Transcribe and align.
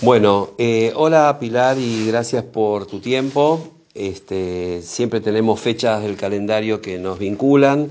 Bueno, 0.00 0.50
eh, 0.58 0.92
hola 0.94 1.38
Pilar 1.40 1.76
y 1.76 2.06
gracias 2.06 2.44
por 2.44 2.86
tu 2.86 3.00
tiempo. 3.00 3.58
Este, 3.94 4.80
siempre 4.80 5.20
tenemos 5.20 5.58
fechas 5.58 6.04
del 6.04 6.16
calendario 6.16 6.80
que 6.80 6.98
nos 6.98 7.18
vinculan 7.18 7.90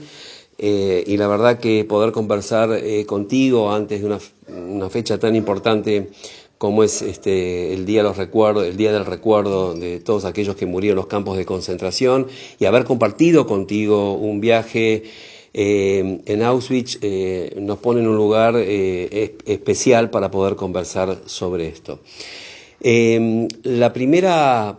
eh, 0.58 1.04
y 1.06 1.18
la 1.18 1.28
verdad 1.28 1.60
que 1.60 1.84
poder 1.84 2.14
conversar 2.14 2.72
eh, 2.72 3.06
contigo 3.06 3.74
antes 3.74 4.00
de 4.00 4.08
una, 4.08 4.20
una, 4.48 4.90
fecha 4.90 5.20
tan 5.20 5.36
importante 5.36 6.10
como 6.58 6.86
es 6.86 7.02
este, 7.02 7.74
el 7.74 7.86
día 7.86 8.04
los 8.04 8.16
recuerdos, 8.16 8.66
el 8.66 8.78
día 8.78 8.94
del 8.94 9.06
recuerdo 9.06 9.74
de 9.74 10.00
todos 10.00 10.24
aquellos 10.24 10.56
que 10.56 10.66
murieron 10.66 10.94
en 10.94 11.02
los 11.02 11.08
campos 11.08 11.36
de 11.36 11.46
concentración 11.46 12.28
y 12.58 12.66
haber 12.66 12.86
compartido 12.86 13.46
contigo 13.48 14.14
un 14.14 14.40
viaje 14.40 15.04
eh, 15.54 16.22
en 16.26 16.44
Auschwitz 16.44 17.00
eh, 17.02 17.56
nos 17.58 17.80
pone 17.80 18.02
en 18.02 18.08
un 18.08 18.16
lugar 18.16 18.56
eh, 18.58 19.38
especial 19.46 20.10
para 20.10 20.30
poder 20.30 20.56
conversar 20.56 21.22
sobre 21.26 21.68
esto. 21.68 22.02
La 22.80 23.92
primera 23.92 24.78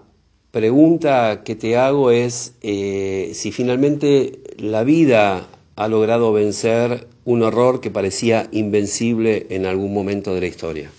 pregunta 0.50 1.42
que 1.44 1.56
te 1.56 1.77
hago 1.77 2.10
es 2.10 2.52
si 2.60 3.52
finalmente 3.52 4.41
la 4.56 4.84
vida 4.84 5.48
ha 5.74 5.88
logrado 5.88 6.32
vencer 6.32 7.08
un 7.24 7.42
horror 7.42 7.80
que 7.80 7.91
parecía 7.91 8.48
invencible 8.52 9.46
en 9.50 9.66
algún 9.66 9.92
momento 9.92 10.34
de 10.34 10.41
la 10.41 10.46
historia. 10.46 10.91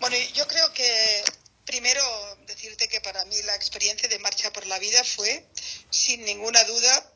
Bueno, 0.00 0.16
yo 0.34 0.46
creo 0.46 0.72
que 0.72 1.22
primero 1.64 2.02
decirte 2.46 2.88
que 2.88 3.00
para 3.00 3.24
mí 3.26 3.36
la 3.46 3.54
experiencia 3.54 4.08
de 4.08 4.18
Marcha 4.18 4.52
por 4.52 4.66
la 4.66 4.78
Vida 4.78 5.02
fue, 5.04 5.46
sin 5.90 6.24
ninguna 6.24 6.62
duda, 6.64 7.12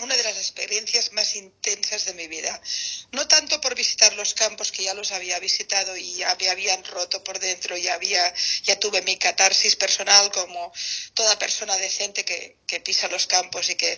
una 0.00 0.16
de 0.16 0.22
las 0.24 0.36
experiencias 0.36 1.12
más 1.12 1.36
intensas 1.36 2.06
de 2.06 2.14
mi 2.14 2.26
vida. 2.26 2.60
No 3.14 3.28
tanto 3.28 3.60
por 3.60 3.76
visitar 3.76 4.12
los 4.14 4.34
campos 4.34 4.72
que 4.72 4.82
ya 4.82 4.92
los 4.92 5.12
había 5.12 5.38
visitado 5.38 5.96
y 5.96 6.24
me 6.40 6.48
habían 6.50 6.82
roto 6.84 7.22
por 7.22 7.38
dentro, 7.38 7.76
ya 7.76 7.94
había, 7.94 8.34
ya 8.64 8.78
tuve 8.80 9.02
mi 9.02 9.16
catarsis 9.16 9.76
personal 9.76 10.32
como 10.32 10.72
toda 11.14 11.38
persona 11.38 11.76
decente 11.76 12.24
que, 12.24 12.56
pisa 12.84 13.06
los 13.06 13.28
campos 13.28 13.70
y 13.70 13.76
que 13.76 13.92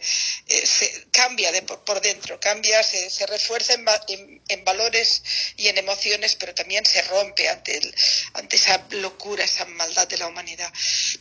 eh, 0.48 0.66
se 0.66 1.06
cambia 1.10 1.50
de 1.50 1.62
por, 1.62 1.82
por, 1.82 2.02
dentro, 2.02 2.38
cambia, 2.38 2.82
se, 2.82 3.08
se 3.08 3.24
refuerza 3.26 3.72
en, 3.72 3.86
en, 4.08 4.42
en, 4.48 4.64
valores 4.66 5.22
y 5.56 5.68
en 5.68 5.78
emociones, 5.78 6.36
pero 6.36 6.54
también 6.54 6.84
se 6.84 7.00
rompe 7.02 7.48
ante, 7.48 7.78
el, 7.78 7.94
ante 8.34 8.56
esa 8.56 8.86
locura, 8.90 9.44
esa 9.44 9.64
maldad 9.64 10.06
de 10.08 10.18
la 10.18 10.26
humanidad. 10.26 10.70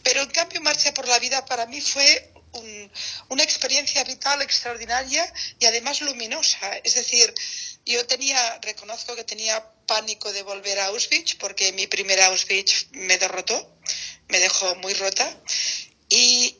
Pero 0.03 0.21
en 0.21 0.31
cambio, 0.31 0.59
Marcha 0.59 0.93
por 0.93 1.07
la 1.07 1.17
Vida 1.19 1.45
para 1.45 1.66
mí 1.66 1.79
fue 1.79 2.29
un, 2.51 2.91
una 3.29 3.43
experiencia 3.43 4.03
vital 4.03 4.41
extraordinaria 4.41 5.31
y 5.59 5.66
además 5.66 6.01
luminosa. 6.01 6.77
Es 6.83 6.95
decir, 6.95 7.33
yo 7.86 8.05
tenía, 8.08 8.59
reconozco 8.61 9.16
que 9.16 9.23
tenía 9.23 9.64
pánico 9.86 10.31
de 10.33 10.44
volver 10.44 10.80
a 10.80 10.88
Auschwitz 10.88 11.36
porque 11.36 11.72
mi 11.73 11.88
primera 11.88 12.28
Auschwitz 12.28 12.88
me 12.91 13.17
derrotó, 13.17 13.78
me 14.28 14.39
dejó 14.39 14.75
muy 14.75 14.94
rota. 14.94 15.41
Y, 16.08 16.58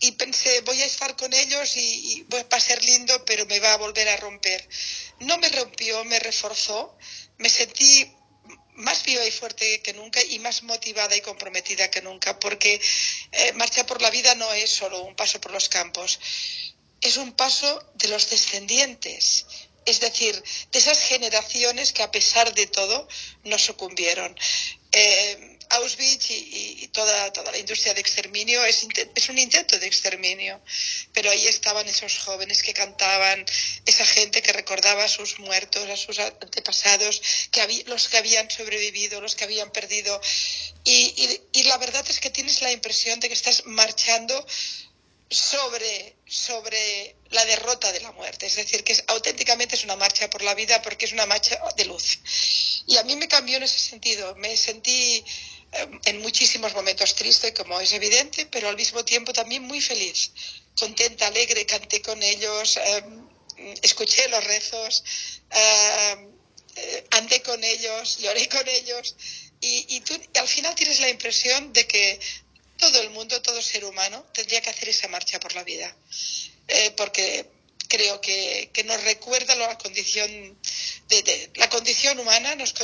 y, 0.00 0.10
pensé, 0.12 0.60
voy 0.62 0.82
a 0.82 0.84
estar 0.84 1.14
con 1.16 1.32
ellos 1.32 1.76
y, 1.76 1.80
y 1.80 2.22
va 2.24 2.44
a 2.50 2.60
ser 2.60 2.84
lindo, 2.84 3.24
pero 3.24 3.46
me 3.46 3.60
va 3.60 3.74
a 3.74 3.76
volver 3.76 4.08
a 4.08 4.16
romper. 4.16 4.68
No 5.20 5.38
me 5.38 5.48
rompió, 5.50 6.04
me 6.04 6.18
reforzó. 6.18 6.96
Me 7.38 7.48
sentí 7.48 8.12
más 8.74 9.04
viva 9.04 9.24
y 9.24 9.30
fuerte 9.30 9.82
que 9.82 9.92
nunca 9.92 10.22
y 10.22 10.38
más 10.38 10.62
motivada 10.62 11.14
y 11.16 11.20
comprometida 11.20 11.90
que 11.90 12.02
nunca, 12.02 12.38
porque 12.38 12.80
eh, 13.32 13.52
Marcha 13.54 13.86
por 13.86 14.00
la 14.00 14.10
Vida 14.10 14.34
no 14.34 14.52
es 14.52 14.70
solo 14.70 15.02
un 15.02 15.14
paso 15.14 15.40
por 15.40 15.52
los 15.52 15.68
campos, 15.68 16.18
es 17.00 17.16
un 17.16 17.32
paso 17.32 17.92
de 17.94 18.08
los 18.08 18.30
descendientes, 18.30 19.46
es 19.86 20.00
decir, 20.00 20.34
de 20.72 20.78
esas 20.78 20.98
generaciones 21.00 21.92
que 21.92 22.02
a 22.02 22.10
pesar 22.10 22.54
de 22.54 22.66
todo 22.66 23.08
no 23.44 23.58
sucumbieron. 23.58 24.36
Eh, 24.92 25.58
Auschwitz 25.72 26.30
y, 26.30 26.82
y, 26.82 26.88
toda, 26.88 27.32
toda 27.32 27.50
la 27.50 27.58
industria 27.58 27.94
de 27.94 28.00
exterminio 28.00 28.62
es, 28.64 28.86
es, 29.14 29.28
un 29.30 29.38
intento 29.38 29.78
de 29.78 29.86
exterminio, 29.86 30.60
pero 31.14 31.30
ahí 31.30 31.46
estaban 31.46 31.88
esos 31.88 32.18
jóvenes 32.18 32.62
que 32.62 32.74
cantaban, 32.74 33.44
esa 33.86 34.04
gente 34.04 34.42
que 34.42 34.52
recordaba 34.52 35.04
a 35.04 35.08
sus 35.08 35.38
muertos, 35.38 35.88
a 35.88 35.96
sus 35.96 36.18
antepasados, 36.18 37.22
que 37.50 37.84
los 37.86 38.08
que 38.08 38.18
habían 38.18 38.50
sobrevivido, 38.50 39.22
los 39.22 39.34
que 39.34 39.44
habían 39.44 39.70
perdido. 39.72 40.20
Y 40.84 41.62
la 41.64 41.78
verdad 41.78 42.04
es 42.08 42.20
que 42.20 42.30
tienes 42.30 42.60
la 42.60 42.72
impresión 42.72 43.20
de 43.20 43.28
que 43.28 43.34
estás 43.34 43.64
marchando 43.64 44.46
sobre, 45.32 46.16
sobre 46.26 47.16
la 47.30 47.44
derrota 47.44 47.92
de 47.92 48.00
la 48.00 48.12
muerte. 48.12 48.46
Es 48.46 48.56
decir, 48.56 48.84
que 48.84 48.92
es, 48.92 49.04
auténticamente 49.06 49.74
es 49.74 49.84
una 49.84 49.96
marcha 49.96 50.28
por 50.30 50.42
la 50.42 50.54
vida 50.54 50.80
porque 50.82 51.06
es 51.06 51.12
una 51.12 51.26
marcha 51.26 51.60
de 51.76 51.84
luz. 51.84 52.18
Y 52.86 52.96
a 52.96 53.04
mí 53.04 53.16
me 53.16 53.28
cambió 53.28 53.56
en 53.56 53.62
ese 53.62 53.78
sentido. 53.78 54.34
Me 54.36 54.56
sentí 54.56 55.24
eh, 55.72 55.88
en 56.04 56.20
muchísimos 56.20 56.74
momentos 56.74 57.14
triste, 57.14 57.54
como 57.54 57.80
es 57.80 57.92
evidente, 57.92 58.46
pero 58.46 58.68
al 58.68 58.76
mismo 58.76 59.04
tiempo 59.04 59.32
también 59.32 59.62
muy 59.62 59.80
feliz, 59.80 60.32
contenta, 60.76 61.26
alegre, 61.26 61.64
canté 61.64 62.02
con 62.02 62.22
ellos, 62.22 62.76
eh, 62.76 63.04
escuché 63.82 64.28
los 64.28 64.44
rezos, 64.44 65.02
eh, 65.50 67.06
andé 67.10 67.42
con 67.42 67.62
ellos, 67.64 68.18
lloré 68.18 68.48
con 68.48 68.68
ellos. 68.68 69.16
Y, 69.60 69.96
y 69.96 70.00
tú 70.00 70.20
al 70.40 70.48
final 70.48 70.74
tienes 70.74 70.98
la 71.00 71.08
impresión 71.08 71.72
de 71.72 71.86
que 71.86 72.18
todo 72.82 73.00
el 73.00 73.10
mundo, 73.10 73.40
todo 73.40 73.62
ser 73.62 73.84
humano, 73.84 74.26
tendría 74.34 74.60
que 74.60 74.70
hacer 74.70 74.88
esa 74.88 75.06
marcha 75.06 75.38
por 75.38 75.54
la 75.54 75.62
vida. 75.62 75.88
Eh, 76.66 76.90
porque 76.96 77.46
creo 77.86 78.20
que, 78.20 78.70
que, 78.72 78.82
nos 78.82 79.00
recuerda 79.04 79.54
la 79.54 79.78
condición 79.78 80.28
de, 81.08 81.50
la 81.54 81.68
condición 81.68 82.18
humana, 82.18 82.56
nos, 82.56 82.74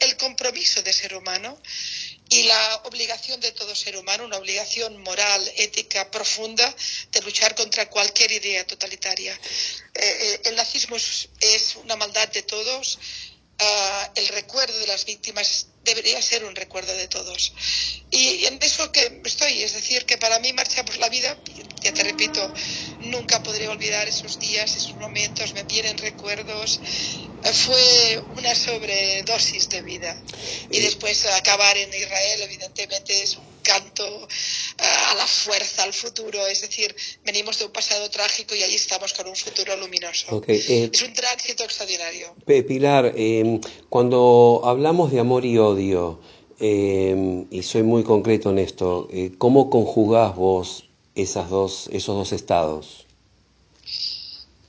el 0.00 0.16
compromiso 0.16 0.80
de 0.80 0.92
ser 0.94 1.14
humano 1.14 1.60
y 2.30 2.44
la 2.44 2.76
obligación 2.84 3.40
de 3.40 3.52
todo 3.52 3.76
ser 3.76 3.94
humano, 3.98 4.24
una 4.24 4.38
obligación 4.38 4.96
moral, 5.02 5.42
ética 5.56 6.10
profunda 6.10 6.74
de 7.10 7.20
luchar 7.20 7.54
contra 7.54 7.90
cualquier 7.90 8.32
idea 8.32 8.66
totalitaria. 8.66 9.38
Eh, 9.94 10.40
el 10.44 10.56
nazismo 10.56 10.96
es, 10.96 11.76
una 11.84 11.96
maldad 11.96 12.28
de 12.28 12.42
todos. 12.42 12.98
Uh, 13.60 14.06
el 14.14 14.28
recuerdo 14.28 14.76
de 14.78 14.86
las 14.86 15.04
víctimas 15.04 15.66
debería 15.84 16.20
ser 16.22 16.44
un 16.44 16.54
recuerdo 16.54 16.94
de 16.94 17.08
todos. 17.08 17.52
Y 18.10 18.44
en 18.46 18.58
eso 18.62 18.92
que 18.92 19.20
estoy, 19.24 19.62
es 19.62 19.72
decir, 19.72 20.04
que 20.04 20.18
para 20.18 20.38
mí 20.38 20.52
Marcha 20.52 20.84
por 20.84 20.96
la 20.98 21.08
Vida, 21.08 21.36
ya 21.82 21.92
te 21.92 22.04
repito, 22.04 22.52
nunca 23.12 23.42
podré 23.42 23.68
olvidar 23.68 24.08
esos 24.08 24.38
días, 24.38 24.76
esos 24.76 24.96
momentos, 24.96 25.54
me 25.54 25.62
vienen 25.64 25.96
recuerdos. 25.98 26.80
Fue 27.64 28.22
una 28.36 28.54
sobredosis 28.54 29.68
de 29.68 29.82
vida. 29.82 30.12
Y 30.70 30.80
después 30.80 31.26
acabar 31.26 31.76
en 31.76 31.88
Israel, 31.92 32.40
evidentemente, 32.42 33.22
es 33.22 33.36
un 33.36 33.44
canto 33.62 34.04
a 34.78 35.14
la 35.14 35.26
fuerza, 35.26 35.84
al 35.84 35.92
futuro. 35.92 36.44
Es 36.46 36.62
decir, 36.62 36.94
venimos 37.24 37.58
de 37.58 37.66
un 37.66 37.72
pasado 37.72 38.08
trágico 38.10 38.54
y 38.54 38.62
ahí 38.62 38.74
estamos 38.74 39.12
con 39.12 39.28
un 39.28 39.36
futuro 39.36 39.76
luminoso. 39.76 40.36
Okay, 40.36 40.56
eh, 40.68 40.90
es 40.92 41.02
un 41.02 41.12
tránsito 41.12 41.64
extraordinario. 41.64 42.34
Pilar, 42.46 43.12
eh, 43.16 43.60
cuando 43.88 44.62
hablamos 44.64 45.12
de 45.12 45.20
amor 45.20 45.44
y 45.44 45.58
odio, 45.58 46.20
eh, 46.64 47.44
y 47.50 47.62
soy 47.62 47.82
muy 47.82 48.04
concreto 48.04 48.50
en 48.50 48.58
esto, 48.58 49.08
eh, 49.12 49.32
¿cómo 49.36 49.68
conjugás 49.68 50.36
vos 50.36 50.91
esas 51.14 51.50
dos, 51.50 51.88
esos 51.92 52.16
dos 52.16 52.32
estados? 52.32 53.06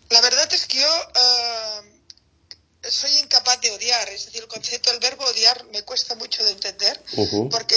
La 0.10 0.22
verdad 0.22 0.52
es 0.54 0.68
que 0.68 0.80
yo 0.80 0.88
uh, 0.88 2.90
soy 2.90 3.12
incapaz 3.20 3.62
de 3.62 3.72
odiar, 3.72 4.10
es 4.10 4.26
decir, 4.26 4.42
el 4.42 4.48
concepto 4.48 4.92
del 4.92 5.00
verbo 5.00 5.26
odiar 5.26 5.66
me 5.72 5.84
cuesta 5.84 6.16
mucho 6.16 6.44
de 6.44 6.52
entender, 6.52 7.02
uh 7.14 7.26
-huh. 7.26 7.50
porque 7.50 7.76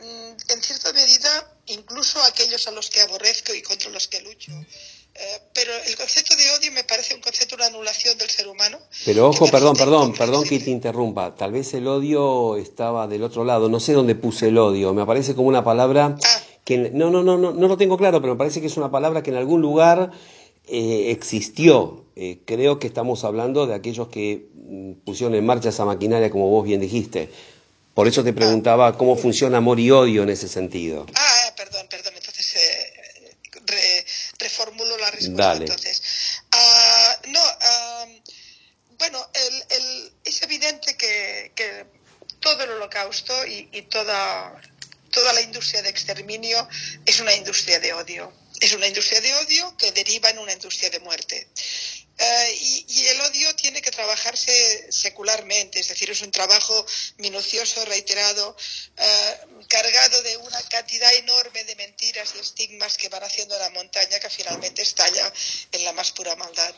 mm, 0.00 0.52
en 0.52 0.62
cierta 0.62 0.92
medida, 0.92 1.58
incluso 1.66 2.20
aquellos 2.22 2.66
a 2.66 2.72
los 2.72 2.90
que 2.90 3.00
aborrezco 3.00 3.54
y 3.54 3.62
contra 3.62 3.90
los 3.90 4.08
que 4.08 4.20
lucho, 4.22 4.52
eh, 5.18 5.40
pero 5.54 5.72
el 5.86 5.96
concepto 5.96 6.36
de 6.36 6.50
odio 6.50 6.72
me 6.72 6.84
parece 6.84 7.14
un 7.14 7.22
concepto 7.22 7.56
de 7.56 7.64
anulación 7.64 8.18
del 8.18 8.28
ser 8.28 8.48
humano. 8.48 8.78
Pero 9.04 9.30
ojo, 9.30 9.50
perdón, 9.50 9.74
perdón, 9.74 10.12
perdón 10.12 10.44
que 10.44 10.60
te 10.60 10.70
interrumpa. 10.70 11.34
Tal 11.34 11.52
vez 11.52 11.72
el 11.72 11.86
odio 11.86 12.58
estaba 12.58 13.06
del 13.06 13.22
otro 13.22 13.42
lado. 13.42 13.70
No 13.70 13.80
sé 13.80 13.94
dónde 13.94 14.14
puse 14.14 14.48
el 14.48 14.58
odio. 14.58 14.92
Me 14.92 15.06
parece 15.06 15.34
como 15.34 15.48
una 15.48 15.64
palabra 15.64 16.16
ah. 16.22 16.42
Que 16.66 16.76
no, 16.76 17.10
no, 17.10 17.22
no, 17.22 17.38
no, 17.38 17.52
no 17.52 17.68
lo 17.68 17.76
tengo 17.76 17.96
claro, 17.96 18.20
pero 18.20 18.34
me 18.34 18.38
parece 18.38 18.60
que 18.60 18.66
es 18.66 18.76
una 18.76 18.90
palabra 18.90 19.22
que 19.22 19.30
en 19.30 19.36
algún 19.36 19.62
lugar 19.62 20.10
eh, 20.66 21.12
existió. 21.12 22.04
Eh, 22.16 22.40
creo 22.44 22.80
que 22.80 22.88
estamos 22.88 23.22
hablando 23.22 23.68
de 23.68 23.74
aquellos 23.74 24.08
que 24.08 24.48
mm, 24.52 25.04
pusieron 25.04 25.36
en 25.36 25.46
marcha 25.46 25.68
esa 25.68 25.84
maquinaria, 25.84 26.28
como 26.28 26.50
vos 26.50 26.64
bien 26.64 26.80
dijiste. 26.80 27.30
Por 27.94 28.08
eso 28.08 28.24
te 28.24 28.32
preguntaba 28.32 28.88
ah. 28.88 28.98
cómo 28.98 29.16
funciona 29.16 29.58
amor 29.58 29.78
y 29.78 29.92
odio 29.92 30.24
en 30.24 30.30
ese 30.30 30.48
sentido. 30.48 31.06
Ah, 31.14 31.54
perdón, 31.56 31.86
perdón. 31.88 32.14
Entonces 32.16 32.56
eh, 32.56 33.36
re, 33.64 34.04
reformulo 34.40 34.98
la 34.98 35.10
respuesta. 35.12 35.46
Dale. 35.46 35.66
Entonces, 35.66 36.02
uh, 36.52 37.30
no, 37.30 37.40
uh, 37.40 38.20
bueno, 38.98 39.24
el, 39.32 39.54
el, 39.70 40.12
es 40.24 40.42
evidente 40.42 40.96
que, 40.96 41.52
que, 41.54 41.86
todo 42.40 42.64
el 42.64 42.70
holocausto 42.70 43.32
y, 43.46 43.68
y 43.72 43.82
toda, 43.82 44.60
toda 45.16 45.32
la 45.32 45.40
industria 45.40 45.80
de 45.80 45.88
exterminio 45.88 46.68
es 47.06 47.20
una 47.20 47.34
industria 47.34 47.80
de 47.80 47.94
odio. 47.94 48.30
Es 48.60 48.74
una 48.74 48.86
industria 48.86 49.22
de 49.22 49.34
odio 49.34 49.74
que 49.78 49.90
deriva 49.92 50.28
en 50.28 50.38
una 50.38 50.52
industria 50.52 50.90
de 50.90 51.00
muerte. 51.00 51.48
Eh, 52.18 52.58
y, 52.88 53.06
el 53.06 53.20
odio 53.22 53.54
tiene 53.56 53.80
que 53.80 53.90
trabajarse 53.90 54.92
secularmente, 54.92 55.80
es 55.80 55.88
decir, 55.88 56.10
es 56.10 56.20
un 56.20 56.30
trabajo 56.30 56.86
minucioso, 57.16 57.82
reiterado, 57.86 58.56
eh, 58.96 59.34
cargado 59.68 60.22
de 60.22 60.36
una 60.36 60.62
cantidad 60.64 61.12
enorme 61.14 61.64
de 61.64 61.76
mentiras 61.76 62.34
y 62.36 62.38
estigmas 62.40 62.98
que 62.98 63.08
van 63.08 63.24
haciendo 63.24 63.58
la 63.58 63.70
montaña 63.70 64.20
que 64.20 64.28
finalmente 64.28 64.82
estalla 64.82 65.32
en 65.72 65.84
la 65.84 65.92
más 65.92 66.12
pura 66.12 66.36
maldad. 66.36 66.74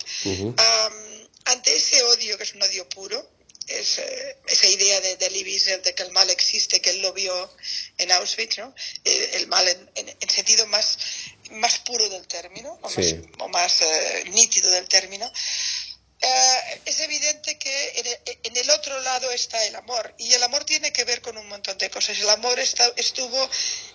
ante 1.45 1.75
ese 1.75 2.03
odio, 2.05 2.37
que 2.37 2.45
es 2.45 2.55
un 2.55 2.63
odio 2.63 2.89
puro, 2.89 3.38
esa 3.69 4.67
idea 4.67 5.01
de, 5.01 5.17
de 5.17 5.29
Wiesel 5.29 5.83
de 5.83 5.95
que 5.95 6.03
el 6.03 6.13
mal 6.13 6.29
existe, 6.31 6.81
que 6.81 6.91
él 6.91 7.03
lo 7.03 7.13
vio 7.13 7.51
en 7.99 8.11
Auschwitz, 8.13 8.59
¿no? 8.59 8.75
Eh, 9.05 9.31
el 9.35 9.47
mal 9.49 9.67
en, 9.95 10.31
sentido 10.31 10.67
más, 10.67 10.99
más 11.51 11.79
puro 11.81 12.09
del 12.09 12.27
término, 12.27 12.79
o 13.39 13.49
más, 13.49 13.83
eh, 13.83 14.25
nítido 14.31 14.71
del 14.71 14.89
término, 14.89 15.31
eh, 16.21 16.81
es 16.85 17.01
evidente 17.01 17.59
que 17.59 18.19
en 18.43 18.57
el, 18.57 18.71
otro 18.71 19.01
lado 19.01 19.31
está 19.31 19.65
el 19.67 19.77
amor 19.77 20.15
y 20.19 20.33
el 20.33 20.43
amor 20.43 20.65
tiene 20.65 20.93
que 20.93 21.05
ver 21.05 21.23
con 21.23 21.37
un 21.39 21.49
montón 21.49 21.79
de 21.79 21.91
cosas. 21.91 22.19
El 22.19 22.29
amor 22.31 22.59
estuvo 22.59 23.51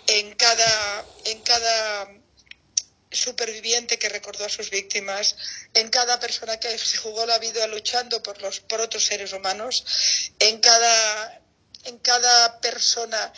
en 0.07 0.33
cada, 0.35 1.05
en 1.25 1.41
cada 1.41 2.22
superviviente 3.15 3.99
que 3.99 4.09
recordó 4.09 4.45
a 4.45 4.49
sus 4.49 4.69
víctimas, 4.69 5.35
en 5.73 5.89
cada 5.89 6.19
persona 6.19 6.59
que 6.59 6.77
se 6.77 6.97
jugó 6.97 7.25
la 7.25 7.39
vida 7.39 7.65
luchando 7.67 8.21
por, 8.23 8.41
los, 8.41 8.59
por 8.61 8.81
otros 8.81 9.05
seres 9.05 9.33
humanos, 9.33 9.83
en 10.39 10.59
cada, 10.59 11.41
en 11.85 11.97
cada 11.99 12.59
persona 12.61 13.31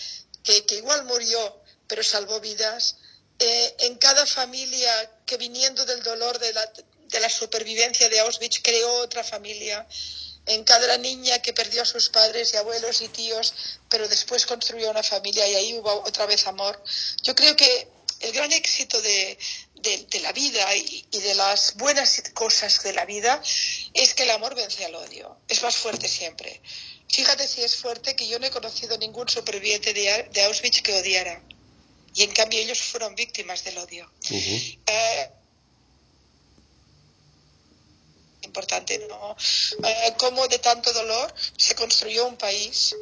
que, 0.44 0.66
que 0.66 0.76
igual 0.76 1.06
murió 1.06 1.62
pero 1.88 2.04
salvó 2.04 2.40
vidas, 2.40 2.98
eh, 3.40 3.76
en 3.80 3.98
cada 3.98 4.26
familia 4.26 5.12
que 5.26 5.38
viniendo 5.38 5.86
del 5.86 6.02
dolor 6.04 6.40
de 6.40 6.54
la, 6.54 6.72
de 7.08 7.20
la 7.20 7.30
supervivencia 7.30 8.10
de 8.10 8.20
Auschwitz 8.20 8.62
creó 8.62 8.94
otra 9.02 9.24
familia, 9.24 9.86
en 10.48 10.64
cada 10.64 10.98
niña 10.98 11.42
que 11.42 11.54
perdió 11.54 11.82
a 11.82 11.86
sus 11.86 12.10
padres 12.10 12.54
y 12.54 12.58
abuelos 12.58 13.02
y 13.02 13.08
tíos, 13.08 13.54
pero 13.90 14.08
después 14.08 14.46
construyó 14.46 14.92
una 14.92 15.04
familia 15.04 15.48
y 15.48 15.56
ahí 15.56 15.74
hubo 15.74 15.92
otra 16.04 16.28
vez 16.28 16.46
amor. 16.46 16.82
Yo 17.24 17.34
creo 17.34 17.56
que 17.56 17.88
el 18.20 18.32
gran 18.32 18.52
éxito 18.52 19.02
de, 19.02 19.38
de, 19.86 20.20
la 20.22 20.32
vida 20.32 20.76
y, 20.76 21.06
de 21.12 21.36
las 21.36 21.76
buenas 21.76 22.24
cosas 22.34 22.82
de 22.84 22.94
la 22.94 23.06
vida 23.06 23.42
es 23.94 24.14
que 24.14 24.24
el 24.24 24.32
amor 24.32 24.56
vence 24.56 24.84
al 24.86 24.96
odio. 24.96 25.38
Es 25.48 25.62
más 25.62 25.76
fuerte 25.76 26.08
siempre. 26.08 26.62
Fíjate 27.08 27.48
si 27.48 27.62
es 27.62 27.76
fuerte 27.76 28.16
que 28.16 28.28
yo 28.28 28.40
no 28.40 28.48
he 28.48 28.52
conocido 28.52 28.98
ningún 28.98 29.30
superviviente 29.30 29.94
de, 29.94 30.44
Auschwitz 30.44 30.82
que 30.82 30.94
odiara. 30.94 31.42
Y 32.16 32.24
en 32.24 32.32
cambio 32.32 32.60
ellos 32.60 32.82
fueron 32.82 33.14
víctimas 33.14 33.64
del 33.64 33.78
odio. 33.78 34.12
Eh, 34.32 35.30
importante, 38.42 39.06
¿no? 39.10 39.36
Eh, 39.84 40.14
cómo 40.18 40.48
de 40.48 40.60
tanto 40.60 40.92
dolor 40.94 41.34
se 41.58 41.76
construyó 41.76 42.26
un 42.26 42.38
país 42.38 42.96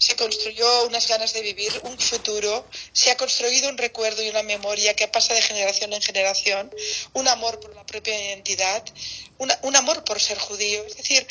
se 0.00 0.16
construyó 0.16 0.86
unas 0.86 1.06
ganas 1.08 1.34
de 1.34 1.42
vivir, 1.42 1.70
un 1.84 1.98
futuro, 1.98 2.64
se 2.92 3.10
ha 3.10 3.16
construido 3.18 3.68
un 3.68 3.76
recuerdo 3.76 4.22
y 4.22 4.30
una 4.30 4.42
memoria 4.42 4.94
que 4.94 5.06
pasa 5.08 5.34
de 5.34 5.42
generación 5.42 5.92
en 5.92 6.00
generación, 6.00 6.70
un 7.12 7.28
amor 7.28 7.60
por 7.60 7.74
la 7.76 7.84
propia 7.84 8.18
identidad, 8.18 8.82
un 9.62 9.76
amor 9.76 10.02
por 10.04 10.18
ser 10.18 10.38
judío. 10.38 10.82
Es 10.86 10.96
decir, 10.96 11.26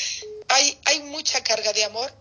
hay, 0.46 0.78
hay 0.84 1.00
mucha 1.00 1.42
carga 1.42 1.72
de 1.72 1.82
amor 1.82 2.12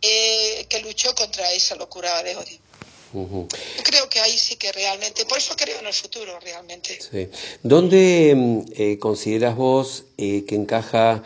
eh, 0.00 0.64
que 0.70 0.80
luchó 0.80 1.14
contra 1.14 1.52
esa 1.52 1.74
locura 1.74 2.22
de 2.22 2.34
odio. 2.34 2.58
Yo 3.12 3.82
creo 3.84 4.08
que 4.08 4.20
ahí 4.20 4.38
sí 4.38 4.56
que 4.56 4.72
realmente, 4.72 5.26
por 5.26 5.36
eso 5.36 5.54
creo 5.54 5.80
en 5.80 5.86
el 5.86 5.92
futuro 5.92 6.40
realmente. 6.40 6.98
¿Dónde 7.62 8.64
eh, 8.74 8.98
consideras 8.98 9.54
vos 9.54 10.04
eh, 10.16 10.44
que 10.48 10.54
encaja 10.54 11.22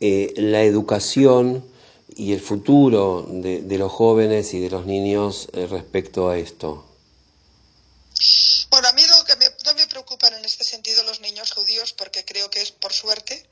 la 0.00 0.62
educación? 0.62 1.73
Y 2.16 2.32
el 2.32 2.40
futuro 2.40 3.26
de, 3.28 3.62
de, 3.62 3.78
los 3.78 3.92
jóvenes 3.92 4.54
y 4.54 4.60
de 4.60 4.70
los 4.70 4.86
niños 4.86 5.48
eh, 5.52 5.66
respecto 5.66 6.28
a 6.28 6.38
esto? 6.38 6.84
Bueno, 8.70 8.88
a 8.88 8.92
mí 8.92 9.02
lo 9.06 9.24
que 9.24 9.36
me, 9.36 9.46
no 9.64 9.74
me 9.74 9.86
preocupan 9.86 10.34
en 10.34 10.44
este 10.44 10.64
sentido 10.64 11.02
los 11.04 11.20
niños 11.20 11.52
judíos 11.52 11.92
porque 11.92 12.24
creo 12.24 12.50
que 12.50 12.60
es 12.60 12.72
por 12.72 12.92
suerte. 12.92 13.46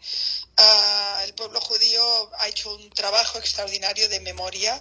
Uh, 0.58 1.20
el 1.24 1.34
pueblo 1.34 1.60
judío 1.60 2.30
ha 2.38 2.48
hecho 2.48 2.74
un 2.74 2.90
trabajo 2.90 3.38
extraordinario 3.38 4.08
de 4.08 4.20
memoria 4.20 4.80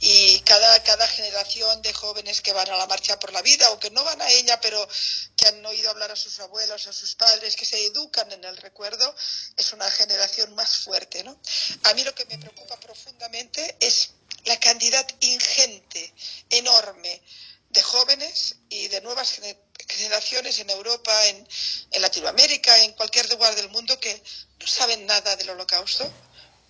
y 0.00 0.40
cada, 0.40 0.82
cada 0.82 1.06
generación 1.06 1.73
de 1.84 1.92
jóvenes 1.92 2.40
que 2.40 2.52
van 2.52 2.68
a 2.70 2.76
la 2.76 2.86
marcha 2.86 3.20
por 3.20 3.32
la 3.32 3.42
vida 3.42 3.70
o 3.70 3.78
que 3.78 3.90
no 3.90 4.02
van 4.02 4.20
a 4.20 4.28
ella, 4.30 4.60
pero 4.60 4.88
que 5.36 5.46
han 5.46 5.64
oído 5.64 5.90
hablar 5.90 6.10
a 6.10 6.16
sus 6.16 6.40
abuelos, 6.40 6.86
a 6.88 6.92
sus 6.92 7.14
padres, 7.14 7.54
que 7.54 7.64
se 7.64 7.86
educan 7.86 8.32
en 8.32 8.42
el 8.44 8.56
recuerdo, 8.56 9.14
es 9.56 9.72
una 9.72 9.88
generación 9.90 10.54
más 10.54 10.78
fuerte. 10.78 11.22
¿no? 11.22 11.38
A 11.84 11.94
mí 11.94 12.02
lo 12.02 12.14
que 12.14 12.24
me 12.24 12.38
preocupa 12.38 12.80
profundamente 12.80 13.76
es 13.78 14.10
la 14.46 14.58
cantidad 14.58 15.06
ingente, 15.20 16.12
enorme, 16.50 17.22
de 17.68 17.82
jóvenes 17.82 18.56
y 18.68 18.88
de 18.88 19.00
nuevas 19.00 19.40
generaciones 19.88 20.58
en 20.60 20.70
Europa, 20.70 21.26
en, 21.26 21.48
en 21.90 22.02
Latinoamérica, 22.02 22.84
en 22.84 22.92
cualquier 22.92 23.28
lugar 23.30 23.54
del 23.56 23.68
mundo 23.68 23.98
que 23.98 24.22
no 24.60 24.66
saben 24.66 25.04
nada 25.06 25.34
del 25.36 25.50
holocausto, 25.50 26.10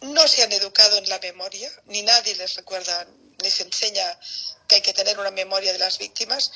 no 0.00 0.26
se 0.26 0.42
han 0.42 0.52
educado 0.52 0.96
en 0.96 1.08
la 1.08 1.18
memoria, 1.18 1.70
ni 1.86 2.02
nadie 2.02 2.34
les 2.36 2.54
recuerda 2.54 3.06
les 3.38 3.60
enseña 3.60 4.18
que 4.68 4.76
hay 4.76 4.82
que 4.82 4.92
tener 4.92 5.18
una 5.18 5.30
memoria 5.30 5.72
de 5.72 5.78
las 5.78 5.98
víctimas 5.98 6.50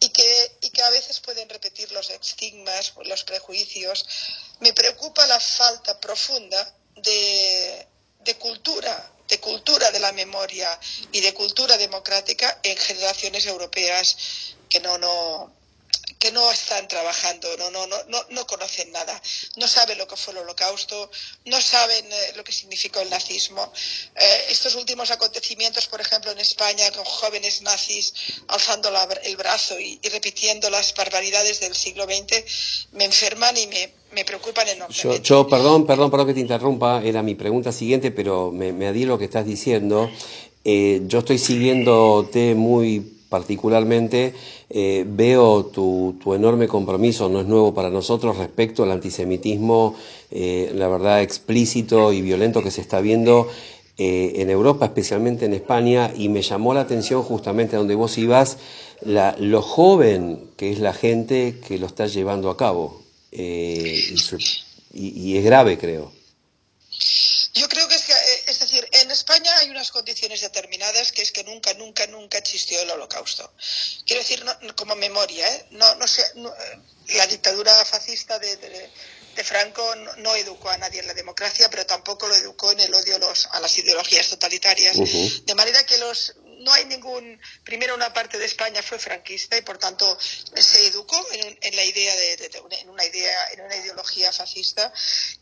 y 0.00 0.08
que, 0.08 0.58
y 0.62 0.70
que 0.70 0.82
a 0.82 0.90
veces 0.90 1.20
pueden 1.20 1.48
repetir 1.48 1.92
los 1.92 2.10
estigmas, 2.10 2.92
los 3.04 3.24
prejuicios. 3.24 4.06
Me 4.60 4.72
preocupa 4.72 5.26
la 5.26 5.38
falta 5.38 6.00
profunda 6.00 6.74
de, 6.96 7.86
de 8.20 8.34
cultura, 8.36 9.12
de 9.28 9.38
cultura 9.38 9.90
de 9.90 10.00
la 10.00 10.12
memoria 10.12 10.78
y 11.12 11.20
de 11.20 11.32
cultura 11.32 11.76
democrática 11.76 12.58
en 12.62 12.76
generaciones 12.76 13.46
europeas 13.46 14.16
que 14.68 14.80
no, 14.80 14.98
no, 14.98 15.52
que 16.22 16.30
no 16.30 16.48
están 16.52 16.86
trabajando, 16.86 17.48
no, 17.58 17.68
no, 17.72 17.84
no, 17.88 17.96
no, 18.06 18.18
no 18.30 18.46
conocen 18.46 18.92
nada, 18.92 19.20
no 19.56 19.66
saben 19.66 19.98
lo 19.98 20.06
que 20.06 20.14
fue 20.14 20.32
el 20.32 20.38
holocausto, 20.38 21.10
no 21.46 21.60
saben 21.60 22.04
eh, 22.12 22.32
lo 22.36 22.44
que 22.44 22.52
significó 22.52 23.00
el 23.00 23.10
nazismo. 23.10 23.72
Eh, 24.14 24.44
estos 24.50 24.76
últimos 24.76 25.10
acontecimientos, 25.10 25.88
por 25.88 26.00
ejemplo, 26.00 26.30
en 26.30 26.38
España, 26.38 26.88
con 26.92 27.04
jóvenes 27.04 27.62
nazis 27.62 28.14
alzando 28.46 28.88
el 29.24 29.36
brazo 29.36 29.80
y, 29.80 29.98
repitiendo 30.12 30.70
las 30.70 30.94
barbaridades 30.94 31.58
del 31.58 31.74
siglo 31.74 32.04
XX, 32.04 32.92
me 32.92 33.04
enferman 33.04 33.56
y 33.56 33.66
me, 33.66 34.24
preocupan 34.24 34.68
enormemente. 34.68 35.22
Yo, 35.24 35.48
perdón, 35.48 35.88
perdón, 35.88 36.08
perdón 36.12 36.28
que 36.28 36.34
te 36.34 36.40
interrumpa, 36.40 37.02
era 37.02 37.20
mi 37.24 37.34
pregunta 37.34 37.72
siguiente, 37.72 38.12
pero 38.12 38.52
me, 38.52 38.72
me 38.72 38.86
adhiero 38.86 39.14
lo 39.14 39.18
que 39.18 39.24
estás 39.24 39.44
diciendo. 39.44 40.08
Eh, 40.64 41.00
yo 41.06 41.18
estoy 41.18 41.38
siguiéndote 41.38 42.54
muy 42.54 43.21
particularmente 43.32 44.34
eh, 44.68 45.04
veo 45.06 45.64
tu, 45.64 46.18
tu, 46.22 46.34
enorme 46.34 46.68
compromiso, 46.68 47.30
no 47.30 47.40
es 47.40 47.46
nuevo 47.46 47.72
para 47.72 47.88
nosotros, 47.88 48.36
respecto 48.36 48.82
al 48.82 48.92
antisemitismo, 48.92 49.96
eh, 50.30 50.70
la 50.74 50.86
verdad, 50.88 51.22
explícito 51.22 52.12
y 52.12 52.20
violento 52.20 52.62
que 52.62 52.70
se 52.70 52.82
está 52.82 53.00
viendo 53.00 53.48
eh, 53.96 54.34
en 54.36 54.50
Europa, 54.50 54.84
especialmente 54.84 55.46
en 55.46 55.54
España, 55.54 56.12
y 56.14 56.28
me 56.28 56.42
llamó 56.42 56.74
la 56.74 56.82
atención 56.82 57.22
justamente 57.22 57.74
a 57.74 57.78
donde 57.78 57.94
vos 57.94 58.18
ibas, 58.18 58.58
la, 59.00 59.34
lo 59.38 59.62
joven 59.62 60.50
que 60.58 60.70
es 60.70 60.78
la 60.78 60.92
gente 60.92 61.58
que 61.66 61.78
lo 61.78 61.86
está 61.86 62.06
llevando 62.08 62.50
a 62.50 62.58
cabo. 62.58 63.00
Y, 63.32 64.14
y 64.92 65.38
es 65.38 65.44
grave, 65.44 65.78
creo. 65.78 66.12
Yo 67.54 67.68
creo 67.68 67.86
que 67.86 67.94
es 67.94 68.02
que, 68.02 68.12
es 68.46 68.60
decir, 68.60 68.86
en 68.92 69.10
España 69.10 69.50
hay 69.58 69.68
unas 69.68 69.90
condiciones 69.90 70.40
determinadas 70.40 71.12
que 71.12 71.21
que 71.42 71.50
nunca, 71.50 71.74
nunca, 71.74 72.06
nunca 72.06 72.38
existió 72.38 72.80
el 72.80 72.90
holocausto. 72.90 73.52
Quiero 74.06 74.22
decir, 74.22 74.44
como 74.76 74.94
memoria, 74.94 75.46
¿eh? 75.54 75.66
no, 75.70 75.94
no 75.96 76.06
sé, 76.06 76.22
eh, 76.22 77.16
la 77.16 77.26
dictadura 77.26 77.72
fascista 77.84 78.38
de, 78.38 78.56
de, 78.56 78.90
Franco 79.44 79.82
no, 80.18 80.36
educó 80.36 80.68
a 80.68 80.76
nadie 80.76 81.00
en 81.00 81.06
la 81.06 81.14
democracia, 81.14 81.68
pero 81.70 81.86
tampoco 81.86 82.28
lo 82.28 82.34
educó 82.34 82.70
en 82.72 82.80
el 82.80 82.94
odio 82.94 83.18
los, 83.18 83.46
a 83.46 83.60
las 83.60 83.76
ideologías 83.78 84.28
totalitarias. 84.28 84.96
De 84.96 85.54
manera 85.54 85.84
que 85.84 85.98
los 85.98 86.34
no 86.62 86.72
hay 86.72 86.84
ningún, 86.86 87.40
primero 87.64 87.94
una 87.94 88.12
parte 88.12 88.38
de 88.38 88.46
España 88.46 88.82
fue 88.82 88.98
franquista 88.98 89.56
y 89.56 89.62
por 89.62 89.78
tanto 89.78 90.18
se 90.20 90.86
educó 90.86 91.24
en, 91.32 91.76
la 91.76 91.84
idea 91.84 92.14
de, 92.16 92.50
en 92.80 92.88
una 92.88 93.04
idea, 93.04 93.48
en 93.52 93.60
una 93.62 93.76
ideología 93.76 94.32
fascista 94.32 94.92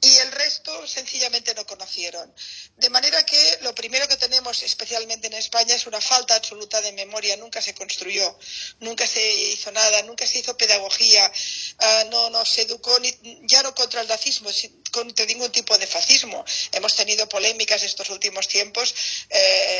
y 0.01 0.17
el 0.19 0.33
resto 0.33 0.87
sencillamente 0.87 1.55
no 1.55 1.67
conocieron. 1.67 2.33
De 2.77 2.91
manera 2.91 3.25
que 3.25 3.59
lo 3.63 3.75
primero 3.75 4.09
que 4.09 4.17
tenemos 4.17 4.63
especialmente 4.63 5.27
en 5.27 5.35
España 5.35 5.75
es 5.75 5.87
una 5.87 6.01
falta 6.01 6.35
absoluta 6.35 6.81
de 6.81 6.93
memoria, 6.93 7.37
nunca 7.37 7.61
se 7.61 7.75
construyó, 7.75 8.39
nunca 8.81 9.07
se 9.07 9.23
hizo 9.33 9.71
nada, 9.73 10.03
nunca 10.03 10.27
se 10.27 10.39
hizo 10.39 10.57
pedagogía, 10.57 11.31
ah, 11.79 12.05
no, 12.11 12.31
no 12.31 12.45
se 12.45 12.63
educó 12.63 12.99
ni, 13.01 13.13
ya 13.43 13.63
no 13.63 13.75
contra 13.75 14.01
el 14.01 14.09
nazismo, 14.09 14.51
contra 14.91 15.27
ningún 15.27 15.53
tipo 15.53 15.77
de 15.79 15.87
fascismo. 15.87 16.45
Hemos 16.73 16.97
tenido 16.97 17.29
polémicas 17.29 17.83
estos 17.83 18.11
últimos 18.11 18.49
tiempos 18.49 18.95
eh, 19.29 19.80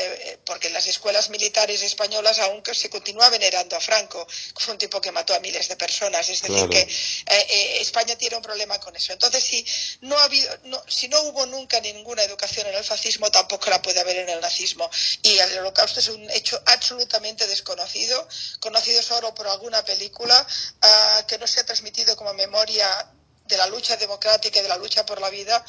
las 0.81 0.87
escuelas 0.87 1.29
militares 1.29 1.83
españolas 1.83 2.39
aún 2.39 2.63
se 2.73 2.89
continúa 2.89 3.29
venerando 3.29 3.75
a 3.75 3.79
Franco, 3.79 4.25
que 4.25 4.63
fue 4.63 4.73
un 4.73 4.79
tipo 4.79 4.99
que 4.99 5.11
mató 5.11 5.35
a 5.35 5.39
miles 5.39 5.67
de 5.69 5.75
personas. 5.75 6.27
Es 6.27 6.41
decir, 6.41 6.67
que 6.69 6.81
eh, 6.81 7.81
España 7.81 8.15
tiene 8.15 8.35
un 8.35 8.41
problema 8.41 8.79
con 8.79 8.95
eso. 8.95 9.13
Entonces, 9.13 9.43
si 9.43 9.63
no, 10.01 10.17
ha 10.17 10.23
habido, 10.23 10.49
si 10.87 11.07
no 11.07 11.21
hubo 11.21 11.45
nunca 11.45 11.79
ninguna 11.81 12.23
educación 12.23 12.65
en 12.65 12.73
el 12.73 12.83
fascismo, 12.83 13.29
tampoco 13.29 13.69
la 13.69 13.79
puede 13.79 13.99
haber 13.99 14.17
en 14.17 14.29
el 14.29 14.41
nazismo. 14.41 14.89
Y 15.21 15.37
el 15.37 15.59
holocausto 15.59 15.99
es 15.99 16.07
un 16.07 16.27
hecho 16.31 16.59
absolutamente 16.65 17.45
desconocido, 17.45 18.27
conocido 18.59 19.03
solo 19.03 19.35
por 19.35 19.47
alguna 19.47 19.85
película 19.85 20.35
uh, 20.41 21.27
que 21.27 21.37
no 21.37 21.45
se 21.45 21.59
ha 21.59 21.63
transmitido 21.63 22.15
como 22.15 22.33
memoria 22.33 23.07
de 23.45 23.57
la 23.57 23.67
lucha 23.67 23.97
democrática 23.97 24.59
y 24.59 24.63
de 24.63 24.69
la 24.69 24.77
lucha 24.77 25.05
por 25.05 25.21
la 25.21 25.29
vida 25.29 25.63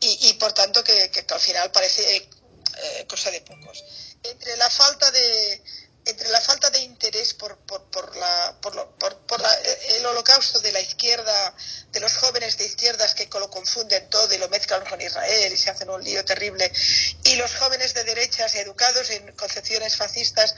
y, 0.00 0.28
y 0.28 0.32
por 0.34 0.52
tanto 0.52 0.82
que, 0.82 1.08
que, 1.12 1.24
que, 1.24 1.34
al 1.34 1.40
final 1.40 1.70
parece 1.70 2.28
eh, 2.82 3.06
cosa 3.08 3.30
de 3.30 3.40
pocos. 3.40 3.84
Entre 4.30 4.56
la 4.56 4.70
falta 4.70 5.10
de, 5.10 5.62
entre 6.06 6.28
la 6.28 6.40
falta 6.40 6.70
de 6.70 6.78
interés 6.80 7.34
por, 7.34 7.58
por, 7.58 7.82
por, 7.90 8.16
la, 8.16 8.56
por, 8.62 8.72
por, 8.92 9.18
por 9.26 9.42
el 9.88 10.06
holocausto 10.06 10.60
de 10.60 10.70
la 10.70 10.80
izquierda, 10.80 11.54
de 11.90 12.00
los 12.00 12.16
jóvenes 12.16 12.56
de 12.58 12.64
izquierdas 12.64 13.14
que 13.14 13.28
lo 13.38 13.50
confunden 13.50 14.08
todo 14.08 14.32
y 14.32 14.38
lo 14.38 14.48
mezclan 14.48 14.84
con 14.84 15.00
Israel 15.00 15.52
y 15.52 15.56
se 15.56 15.68
hacen 15.68 15.90
un 15.90 16.02
lío 16.02 16.24
terrible, 16.24 16.72
y 17.24 17.34
los 17.34 17.54
jóvenes 17.56 17.92
de 17.94 18.04
derechas 18.04 18.54
educados 18.54 19.10
en 19.10 19.32
concepciones 19.32 19.96
fascistas 19.96 20.54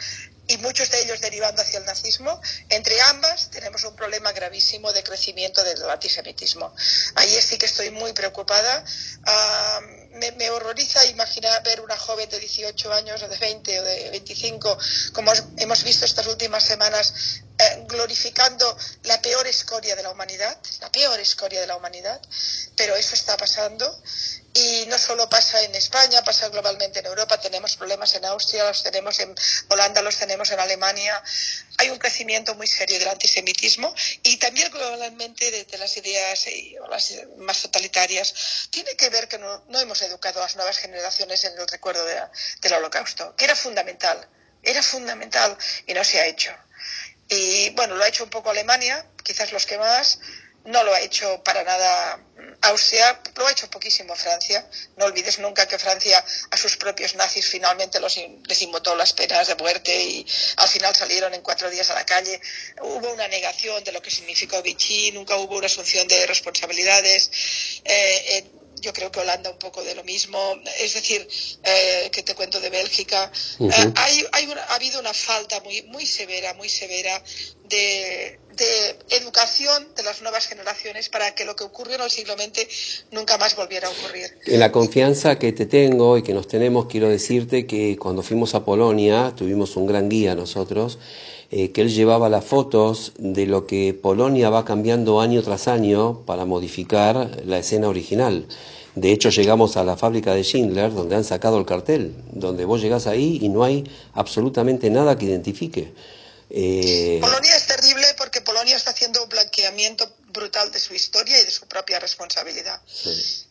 y 0.49 0.59
muchos 0.59 0.91
de 0.91 1.03
ellos 1.03 1.21
derivando 1.21 1.63
hacia 1.63 1.79
el 1.79 1.87
nazismo, 1.87 2.41
entre 2.69 3.01
ambas 3.03 3.51
tenemos 3.51 3.85
un 3.85 3.97
problema 3.97 4.33
gravísimo 4.33 4.93
de 4.93 5.03
crecimiento 5.03 5.63
del 5.65 5.89
antisemitismo. 5.89 6.75
Ahí 7.15 7.41
sí 7.41 7.57
que 7.59 7.67
estoy 7.67 7.91
muy 7.91 8.13
preocupada. 8.13 8.85
Uh, 9.27 10.08
me, 10.19 10.33
me, 10.33 10.51
horroriza 10.51 11.05
imaginar 11.07 11.63
ver 11.63 11.81
una 11.81 11.97
joven 11.97 12.29
de 12.29 12.39
18 12.39 12.93
años 12.93 13.23
o 13.23 13.29
de 13.29 13.37
20 13.37 13.81
o 13.81 13.85
de 13.85 14.11
25 14.11 14.79
como 15.13 15.33
hemos 15.57 15.83
visto 15.85 16.05
estas 16.05 16.27
últimas 16.27 16.65
semanas 16.65 17.43
eh, 17.59 17.85
glorificando 17.89 18.77
la 19.03 19.21
peor 19.21 19.47
escoria 19.49 19.97
de 19.97 20.03
la 20.05 20.11
humanidad, 20.11 20.57
la 20.81 20.93
peor 20.93 21.19
escoria 21.19 21.61
de 21.61 21.67
la 21.67 21.77
humanidad, 21.77 22.21
pero 22.77 22.95
eso 22.95 23.17
está 23.17 23.37
pasando 23.37 23.85
y 24.55 24.87
no 24.87 24.99
solo 24.99 25.29
pasa 25.29 25.61
en 25.63 25.75
España, 25.75 26.23
pasa 26.23 26.49
globalmente 26.49 27.01
en 27.01 27.07
Europa, 27.07 27.41
tenemos 27.41 27.77
problemas 27.77 28.15
en 28.15 28.25
Austria, 28.25 28.65
los 28.65 28.83
tenemos 28.83 29.19
en 29.21 29.35
Holanda, 29.69 30.03
los 30.03 30.17
tenemos 30.17 30.51
en 30.51 30.61
Alemania. 30.61 31.23
Hay 31.79 31.91
un 31.91 31.99
crecimiento 31.99 32.55
muy 32.55 32.67
serio 32.67 32.99
del 32.99 33.09
antisemitismo 33.09 33.95
y 34.23 34.37
también 34.37 34.71
globalmente 34.71 35.51
de, 35.51 35.79
las 35.79 35.97
ideas 35.97 36.47
y, 36.49 36.77
las 36.91 37.15
más 37.39 37.63
totalitarias. 37.63 38.69
Tiene 38.71 38.95
que 38.97 39.09
ver 39.09 39.29
que 39.29 39.39
no, 39.39 39.65
no, 39.69 39.81
hemos 39.81 40.03
educado 40.03 40.41
a 40.41 40.43
las 40.45 40.57
nuevas 40.57 40.79
generaciones 40.79 41.45
en 41.45 41.59
el 41.59 41.69
recuerdo 41.69 42.05
de, 42.05 42.21
del 42.61 42.73
holocausto, 42.75 43.35
que 43.37 43.45
era 43.45 43.55
fundamental, 43.57 44.29
era 44.63 44.83
fundamental 44.83 45.57
y 45.87 45.95
no 45.95 46.05
se 46.05 46.21
ha 46.21 46.27
hecho. 46.27 46.53
Y 47.29 47.71
bueno, 47.71 47.95
lo 47.95 48.05
ha 48.05 48.09
hecho 48.09 48.25
un 48.25 48.31
poco 48.31 48.51
Alemania, 48.51 49.07
quizás 49.23 49.53
los 49.53 49.67
que 49.67 49.79
más, 49.79 50.19
no 50.65 50.83
lo 50.83 50.95
ha 50.95 51.01
hecho 51.01 51.43
para 51.45 51.63
nada 51.63 52.21
Austria, 52.62 53.21
lo 53.37 53.47
ha 53.47 53.53
hecho 53.53 53.71
poquísimo 53.71 54.15
Francia. 54.17 54.69
No 54.97 55.05
olvides 55.05 55.38
nunca 55.38 55.67
que 55.67 55.79
Francia 55.79 56.25
a 56.50 56.57
sus 56.57 56.77
propios 56.77 57.15
nazis 57.15 57.47
finalmente 57.47 58.00
los, 58.00 58.17
les 58.17 58.62
inmutó 58.62 58.97
las 58.97 59.12
penas 59.12 59.47
de 59.47 59.55
muerte 59.55 59.95
y 59.95 60.27
al 60.57 60.69
final 60.69 60.95
salieron 60.95 61.35
en 61.35 61.43
cuatro 61.43 61.71
días 61.71 61.88
a 61.91 61.95
la 61.95 62.05
calle. 62.05 62.41
Hubo 62.83 63.12
una 63.12 63.29
negación 63.29 63.85
de 63.85 63.93
lo 63.93 64.03
que 64.03 64.11
significó 64.11 64.61
Vichy, 64.62 65.12
nunca 65.12 65.37
hubo 65.37 65.57
una 65.57 65.67
asunción 65.67 66.09
de 66.09 66.27
responsabilidades. 66.27 67.31
Eh, 67.85 68.38
eh, 68.38 68.50
yo 68.81 68.93
creo 68.93 69.11
que 69.11 69.21
Holanda 69.21 69.50
un 69.50 69.59
poco 69.59 69.83
de 69.83 69.95
lo 69.95 70.05
mismo, 70.05 70.57
es 70.79 70.95
decir, 70.95 71.27
eh, 71.62 72.11
que 72.12 72.23
te 72.23 72.35
cuento 72.35 72.61
de 72.61 72.71
Bélgica, 72.71 73.31
uh 73.59 73.69
-huh. 73.69 73.88
eh, 73.88 73.93
hay, 73.97 74.27
hay 74.33 74.47
una, 74.47 74.62
ha 74.62 74.75
habido 74.75 75.00
una 75.00 75.15
falta 75.15 75.61
muy, 75.61 75.83
muy 75.83 76.07
severa, 76.07 76.55
muy 76.55 76.69
severa 76.69 77.23
de, 77.65 78.38
de, 78.59 79.17
educación 79.17 79.87
de 79.97 80.03
las 80.03 80.21
nuevas 80.23 80.47
generaciones 80.47 81.09
para 81.09 81.35
que 81.35 81.45
lo 81.45 81.57
que 81.57 81.65
ocurrió 81.65 81.95
en 81.95 82.03
el 82.03 82.11
siglo 82.11 82.35
XX 82.35 83.05
nunca 83.12 83.38
más 83.38 83.57
volviera 83.57 83.88
a 83.88 83.91
ocurrir. 83.91 84.27
En 84.47 84.61
la 84.61 84.73
confianza 84.73 85.38
que 85.38 85.53
te 85.53 85.67
tengo 85.67 86.19
y 86.19 86.23
que 86.23 86.35
nos 86.35 86.49
tenemos, 86.49 86.87
quiero 86.87 87.09
decirte 87.09 87.67
que 87.67 87.97
cuando 87.97 88.23
fuimos 88.23 88.55
a 88.55 88.65
Polonia 88.65 89.33
tuvimos 89.37 89.77
un 89.77 89.87
gran 89.87 90.09
guía 90.09 90.35
nosotros, 90.35 90.99
eh, 91.50 91.73
que 91.73 91.81
él 91.81 91.95
llevaba 91.95 92.29
las 92.29 92.45
fotos 92.45 93.12
de 93.17 93.47
lo 93.47 93.67
que 93.67 93.95
Polonia 93.95 94.50
va 94.50 94.67
cambiando 94.67 95.21
año 95.21 95.43
tras 95.43 95.67
año 95.67 96.23
para 96.27 96.45
modificar 96.45 97.41
la 97.47 97.59
escena 97.59 97.88
original. 97.88 98.47
De 98.95 99.12
hecho, 99.12 99.31
llegamos 99.31 99.77
a 99.77 99.85
la 99.85 99.97
fábrica 99.97 100.35
de 100.35 100.43
Schindler, 100.43 100.93
donde 100.93 101.17
han 101.17 101.25
sacado 101.25 101.59
el 101.59 101.65
cartel, 101.65 102.15
donde 102.33 102.65
vos 102.65 102.83
llegás 102.83 103.07
ahí 103.07 103.38
y 103.41 103.49
no 103.49 103.62
hay 103.62 103.85
absolutamente 104.12 104.91
nada 104.91 105.17
que 105.17 105.27
identifique. 105.27 105.93
Eh... 106.50 107.19
Polonia 107.21 107.57
es 107.57 107.67
terrible 107.67 108.07
porque 108.17 108.41
Polonia 108.41 108.77
está 108.77 108.91
haciendo 108.91 109.23
un 109.23 109.29
blanqueamiento 109.29 110.11
brutal 110.33 110.73
de 110.73 110.79
su 110.79 110.88
historia 110.99 111.40
y 111.40 111.45
de 111.45 111.50
su 111.50 111.67
propia 111.67 111.99
responsabilidad. 111.99 112.81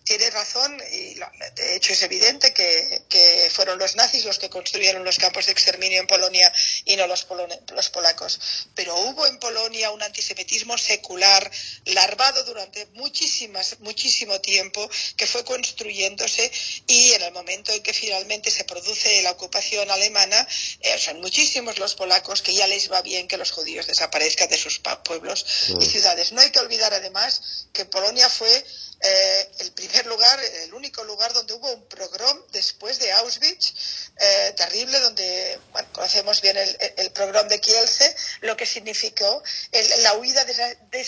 Tiene 0.08 0.30
razón 0.30 0.82
y 0.94 1.16
de 1.56 1.76
hecho 1.76 1.92
es 1.92 2.02
evidente 2.02 2.54
que, 2.54 3.02
que, 3.10 3.52
fueron 3.52 3.78
los 3.78 3.98
nazis 3.98 4.24
los 4.24 4.40
que 4.40 4.50
construyeron 4.50 5.04
los 5.04 5.18
campos 5.18 5.48
de 5.48 5.52
exterminio 5.52 6.00
en 6.00 6.08
Polonia 6.08 6.50
y 6.86 6.96
no 6.96 7.08
los, 7.08 7.28
los 7.76 7.90
polacos. 7.90 8.40
Pero 8.74 8.96
hubo 8.96 9.28
en 9.28 9.38
Polonia 9.38 9.92
un 9.92 10.02
antisemitismo 10.02 10.78
secular 10.78 11.52
larvado 11.84 12.42
durante 12.46 12.86
muchísimas, 12.94 13.82
muchísimo 13.82 14.40
tiempo 14.40 14.90
que 15.18 15.28
fue 15.28 15.44
construyéndose 15.44 16.50
y 16.88 17.12
en 17.12 17.24
el 17.24 17.34
momento 17.34 17.74
en 17.74 17.84
que 17.84 17.92
finalmente 17.94 18.50
se 18.50 18.64
produce 18.64 19.22
la 19.24 19.32
ocupación 19.32 19.92
alemana, 19.92 20.48
eh, 20.80 20.98
son 21.00 21.20
muchísimos 21.20 21.80
los 21.80 21.96
polacos 21.96 22.42
que 22.42 22.54
ya 22.54 22.66
les 22.68 22.90
va 22.90 23.02
bien 23.02 23.28
que 23.28 23.36
los 23.36 23.52
judíos 23.52 23.88
desaparezcan 23.88 24.48
de 24.48 24.58
sus 24.58 24.80
pueblos 25.04 25.46
mm. 25.68 25.82
y 25.82 25.86
ciudades. 25.86 26.32
No 26.32 26.40
hay 26.40 26.50
que 26.50 26.60
olvidar 26.60 26.94
además 26.94 27.68
que 27.74 27.84
Polonia 27.84 28.30
fue 28.30 28.66
eh, 29.00 29.51
el 29.60 29.72
primer 29.74 30.06
lugar, 30.08 30.39
el 30.63 30.74
único 30.74 31.04
lugar 31.04 31.32
donde 31.34 31.54
hubo 31.54 31.72
un 31.72 31.86
pogrom 31.88 32.42
después 32.51 33.00
de 33.00 33.12
Auschwitz, 33.12 33.74
eh, 34.20 34.54
terrible, 34.58 35.00
donde 35.00 35.60
bueno, 35.72 35.88
conocemos 35.94 36.42
bien 36.42 36.58
el, 36.58 36.77
el 36.98 37.48
de 37.48 37.60
Kielce, 37.62 38.16
lo 38.42 38.58
que 38.58 38.66
significó 38.66 39.44
el, 39.72 40.04
la 40.04 40.16
huida 40.16 40.44
de, 40.46 41.08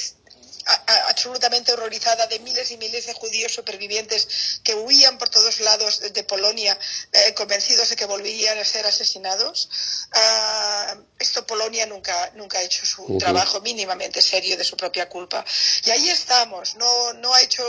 absolutamente 1.09 1.71
horrorizada 1.71 2.27
de 2.27 2.39
miles 2.39 2.71
y 2.71 2.77
miles 2.77 3.05
de 3.05 3.13
judíos 3.13 3.53
supervivientes 3.53 4.59
que 4.63 4.75
huían 4.75 5.17
por 5.17 5.29
todos 5.29 5.59
lados 5.61 5.99
de, 5.99 6.09
de 6.11 6.23
Polonia 6.23 6.77
eh, 7.11 7.33
convencidos 7.33 7.89
de 7.89 7.95
que 7.95 8.05
volverían 8.05 8.57
a 8.57 8.65
ser 8.65 8.85
asesinados. 8.85 9.69
Uh, 10.13 11.01
esto 11.19 11.45
Polonia 11.45 11.85
nunca, 11.85 12.31
nunca 12.35 12.59
ha 12.59 12.63
hecho 12.63 12.85
su 12.85 13.03
uh 13.03 13.09
-huh. 13.09 13.19
trabajo 13.19 13.61
mínimamente 13.61 14.21
serio 14.21 14.57
de 14.57 14.63
su 14.63 14.75
propia 14.75 15.07
culpa. 15.07 15.45
Y 15.85 15.91
ahí 15.91 16.09
estamos. 16.09 16.75
No, 16.75 17.13
no, 17.13 17.33
ha 17.33 17.41
hecho, 17.41 17.63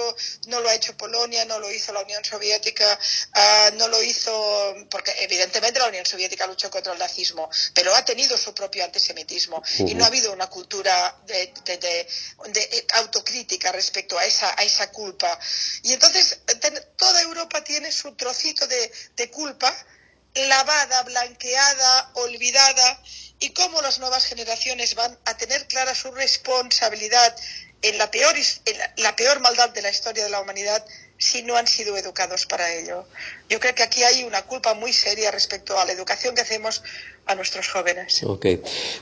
no 0.46 0.60
lo 0.60 0.68
ha 0.68 0.74
hecho 0.74 0.96
Polonia, 0.96 1.44
no 1.44 1.58
lo 1.58 1.70
hizo 1.70 1.92
la 1.92 2.00
Unión 2.00 2.24
Soviética, 2.24 2.98
uh, 3.36 3.76
no 3.76 3.88
lo 3.88 4.02
hizo 4.02 4.74
porque 4.90 5.14
evidentemente 5.20 5.80
la 5.80 5.88
Unión 5.88 6.06
Soviética 6.06 6.46
luchó 6.46 6.70
contra 6.70 6.92
el 6.92 6.98
nazismo, 6.98 7.48
pero 7.74 7.94
ha 7.94 8.04
tenido 8.04 8.36
su 8.36 8.54
propio 8.54 8.84
antisemitismo 8.84 9.62
-huh. 9.62 9.90
y 9.90 9.94
no 9.94 10.04
ha 10.04 10.08
habido 10.08 10.32
una 10.32 10.48
cultura 10.48 11.16
de, 11.26 11.52
de, 11.64 11.76
de, 11.78 12.08
de 12.48 12.79
autocrítica 12.94 13.72
respecto 13.72 14.18
a 14.18 14.24
esa, 14.24 14.54
a 14.58 14.62
esa 14.62 14.90
culpa. 14.90 15.38
Y 15.82 15.92
entonces 15.92 16.38
toda 16.96 17.22
Europa 17.22 17.62
tiene 17.64 17.92
su 17.92 18.14
trocito 18.14 18.66
de, 18.66 18.92
de 19.16 19.30
culpa 19.30 19.74
lavada, 20.34 21.02
blanqueada, 21.02 22.10
olvidada, 22.14 23.02
y 23.40 23.50
cómo 23.50 23.80
las 23.80 23.98
nuevas 23.98 24.26
generaciones 24.26 24.94
van 24.94 25.18
a 25.24 25.36
tener 25.36 25.66
clara 25.66 25.94
su 25.94 26.10
responsabilidad 26.12 27.34
en 27.82 27.96
la 27.96 28.10
peor, 28.10 28.34
en 28.36 28.78
la, 28.78 28.92
la 28.96 29.16
peor 29.16 29.40
maldad 29.40 29.70
de 29.70 29.82
la 29.82 29.90
historia 29.90 30.24
de 30.24 30.30
la 30.30 30.40
humanidad 30.40 30.84
si 31.20 31.42
no 31.42 31.54
han 31.56 31.66
sido 31.66 31.96
educados 31.98 32.46
para 32.46 32.74
ello. 32.74 33.04
Yo 33.50 33.60
creo 33.60 33.74
que 33.74 33.82
aquí 33.82 34.02
hay 34.02 34.24
una 34.24 34.42
culpa 34.42 34.72
muy 34.72 34.92
seria 34.92 35.30
respecto 35.30 35.78
a 35.78 35.84
la 35.84 35.92
educación 35.92 36.34
que 36.34 36.40
hacemos 36.40 36.82
a 37.26 37.34
nuestros 37.34 37.68
jóvenes. 37.68 38.24
Ok. 38.24 38.46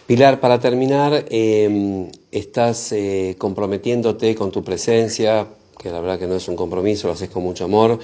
Pilar, 0.07 0.41
para 0.41 0.59
terminar, 0.59 1.25
eh, 1.31 2.11
estás 2.33 2.91
eh, 2.91 3.37
comprometiéndote 3.39 4.35
con 4.35 4.51
tu 4.51 4.65
presencia, 4.65 5.47
que 5.81 5.91
la 5.91 6.01
verdad 6.01 6.19
que 6.19 6.27
no 6.27 6.35
es 6.35 6.49
un 6.49 6.57
compromiso, 6.57 7.07
lo 7.07 7.15
haces 7.15 7.31
con 7.31 7.45
mucho 7.45 7.65
amor, 7.65 8.01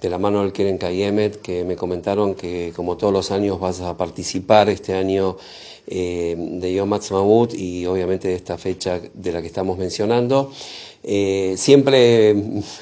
de 0.00 0.08
la 0.08 0.18
mano 0.18 0.42
del 0.42 0.52
Keren 0.52 0.78
Kayemet, 0.78 1.42
que 1.42 1.64
me 1.64 1.74
comentaron 1.74 2.36
que 2.36 2.72
como 2.76 2.96
todos 2.96 3.12
los 3.12 3.32
años 3.32 3.58
vas 3.58 3.80
a 3.80 3.96
participar 3.96 4.68
este 4.68 4.94
año 4.94 5.36
eh, 5.90 6.36
de 6.36 6.74
Yom 6.74 6.92
Ha'atzmaut 6.92 7.54
y 7.54 7.86
obviamente 7.86 8.28
de 8.28 8.34
esta 8.34 8.58
fecha 8.58 9.00
de 9.14 9.32
la 9.32 9.40
que 9.40 9.46
estamos 9.46 9.78
mencionando. 9.78 10.52
Eh, 11.02 11.54
siempre, 11.56 12.34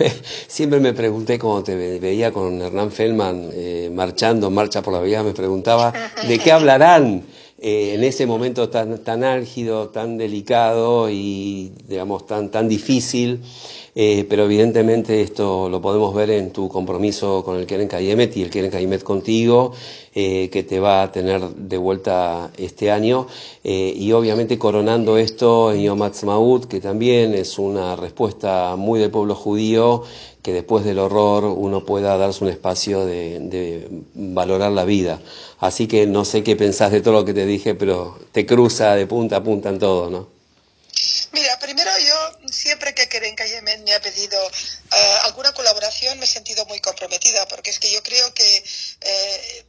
siempre 0.49 0.81
me 0.81 0.93
pregunté 0.93 1.39
cuando 1.39 1.63
te 1.63 1.77
veía 1.99 2.33
con 2.33 2.61
Hernán 2.61 2.91
Feldman 2.91 3.51
eh, 3.53 3.91
marchando, 3.93 4.51
marcha 4.51 4.83
por 4.83 4.93
la 4.93 5.01
vida, 5.01 5.23
me 5.23 5.33
preguntaba 5.33 5.93
de 6.27 6.39
qué 6.39 6.51
hablarán 6.51 7.23
eh, 7.59 7.95
en 7.95 8.05
ese 8.05 8.27
momento 8.27 8.69
tan, 8.69 8.99
tan 8.99 9.25
álgido, 9.25 9.89
tan 9.89 10.19
delicado 10.19 11.09
y 11.09 11.73
digamos 11.89 12.27
tan, 12.27 12.51
tan 12.51 12.69
difícil. 12.69 13.41
eh, 13.95 14.27
pero 14.29 14.45
evidentemente 14.45 15.23
esto 15.23 15.71
lo 15.71 15.81
podemos 15.81 16.15
ver 16.15 16.31
en 16.31 16.53
tu 16.53 16.69
compromiso 16.69 17.43
con 17.43 17.57
el 17.57 17.67
Keren 17.67 17.89
Kayemet 17.89 18.37
y 18.37 18.43
el 18.43 18.51
Keren 18.51 18.71
Kayemet 18.71 19.03
contigo, 19.03 19.73
eh, 20.15 20.51
que 20.51 20.65
te 20.65 20.81
va 20.81 21.03
a 21.03 21.11
tener 21.11 21.41
de 21.41 21.79
vuelta 21.79 22.51
este 22.59 22.91
año, 22.91 23.27
y 23.65 24.13
obviamente 24.13 24.59
coronando 24.59 25.17
esto 25.17 25.73
en 25.73 25.83
Yom 25.83 26.03
Ha'atzmaut, 26.03 26.67
que 26.67 26.81
también 26.81 27.35
es 27.35 27.59
una 27.59 27.97
respuesta 27.97 28.77
muy 28.77 29.01
del 29.01 29.11
pueblo 29.11 29.35
judío, 29.35 30.03
que 30.47 30.53
después 30.53 30.85
del 30.85 31.01
horror 31.01 31.43
uno 31.43 31.85
pueda 31.85 32.17
darse 32.17 32.45
un 32.45 32.51
espacio 32.51 33.05
de, 33.05 33.89
valorar 34.15 34.71
la 34.71 34.85
vida. 34.85 35.21
Así 35.59 35.89
que 35.89 36.07
no 36.07 36.25
sé 36.25 36.45
qué 36.45 36.55
pensás 36.55 36.93
de 36.93 37.01
todo 37.01 37.15
lo 37.15 37.25
que 37.25 37.35
te 37.35 37.45
dije, 37.45 37.75
pero 37.75 38.17
te 38.31 38.47
cruza 38.47 38.95
de 38.95 39.09
punta 39.09 39.39
a 39.39 39.43
punta 39.43 39.71
en 39.71 39.81
todo, 39.81 40.09
¿no? 40.09 40.31
Mira, 41.33 41.59
primero 41.59 41.91
yo 41.99 42.49
siempre 42.49 42.95
que 42.95 43.09
Keren 43.09 43.35
Kayemen 43.35 43.83
me 43.83 43.93
ha 43.93 44.01
pedido 44.01 44.39
uh, 44.47 45.25
alguna 45.25 45.51
colaboración 45.53 46.17
me 46.21 46.27
he 46.27 46.29
sentido 46.29 46.65
muy 46.67 46.79
comprometida 46.79 47.49
porque 47.49 47.71
es 47.71 47.81
que 47.81 47.91
yo 47.91 48.01
creo 48.05 48.33
que 48.33 48.65
eh, 49.01 49.65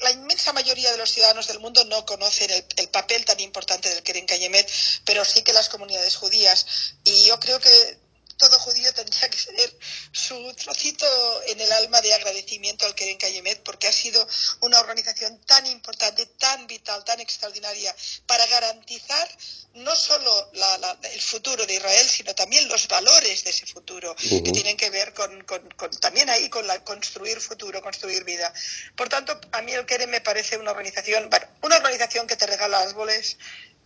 la, 0.00 0.10
inmensa 0.10 0.52
mayoría 0.54 0.90
de 0.90 0.98
los 0.98 1.12
ciudadanos 1.12 1.46
del 1.46 1.60
mundo 1.60 1.84
no 1.84 2.04
conocen 2.04 2.50
el, 2.50 2.64
el 2.78 2.88
papel 2.88 3.24
tan 3.24 3.38
importante 3.38 3.88
del 3.90 4.02
Keren 4.02 4.26
Kayemet, 4.26 4.68
pero 5.04 5.24
sí 5.24 5.42
que 5.42 5.52
las 5.52 5.68
comunidades 5.68 6.16
judías. 6.16 6.66
Y 7.04 7.26
yo 7.26 7.38
creo 7.38 7.60
que 7.60 8.05
todo 8.36 8.58
judío 8.58 8.92
tendría 8.92 9.28
que 9.28 9.38
tener 9.38 9.78
su 10.12 10.54
trocito 10.54 11.06
en 11.46 11.60
el 11.60 11.72
alma 11.72 12.00
de 12.00 12.14
agradecimiento 12.14 12.86
al 12.86 12.94
Keren 12.94 13.18
Kayemet 13.18 13.62
porque 13.62 13.88
ha 13.88 13.92
sido 13.92 14.26
una 14.60 14.80
organización 14.80 15.38
tan 15.46 15.66
importante, 15.66 16.26
tan 16.26 16.66
vital, 16.66 17.04
tan 17.04 17.20
extraordinaria 17.20 17.94
para 18.26 18.46
garantizar 18.46 19.28
no 19.74 19.94
solo 19.94 20.50
la, 20.54 20.78
la, 20.78 20.98
el 21.12 21.20
futuro 21.20 21.66
de 21.66 21.74
Israel, 21.74 22.08
sino 22.08 22.34
también 22.34 22.66
los 22.68 22.88
valores 22.88 23.44
de 23.44 23.50
ese 23.50 23.66
futuro, 23.66 24.12
uh 24.12 24.14
-huh. 24.14 24.42
que 24.42 24.52
tienen 24.52 24.76
que 24.76 24.88
ver 24.90 25.12
con, 25.12 25.44
con, 25.44 25.68
con, 25.72 25.90
también 26.00 26.30
ahí 26.30 26.48
con 26.48 26.66
la 26.66 26.82
construir 26.82 27.40
futuro, 27.40 27.82
construir 27.82 28.24
vida. 28.24 28.52
Por 28.96 29.08
tanto, 29.08 29.38
a 29.52 29.62
mí 29.62 29.72
el 29.72 29.84
Keren 29.84 30.10
me 30.10 30.20
parece 30.20 30.56
una 30.56 30.70
organización, 30.70 31.28
bueno, 31.28 31.46
una 31.62 31.76
organización 31.76 32.26
que 32.26 32.36
te 32.36 32.46
regala 32.46 32.80
árboles, 32.80 33.36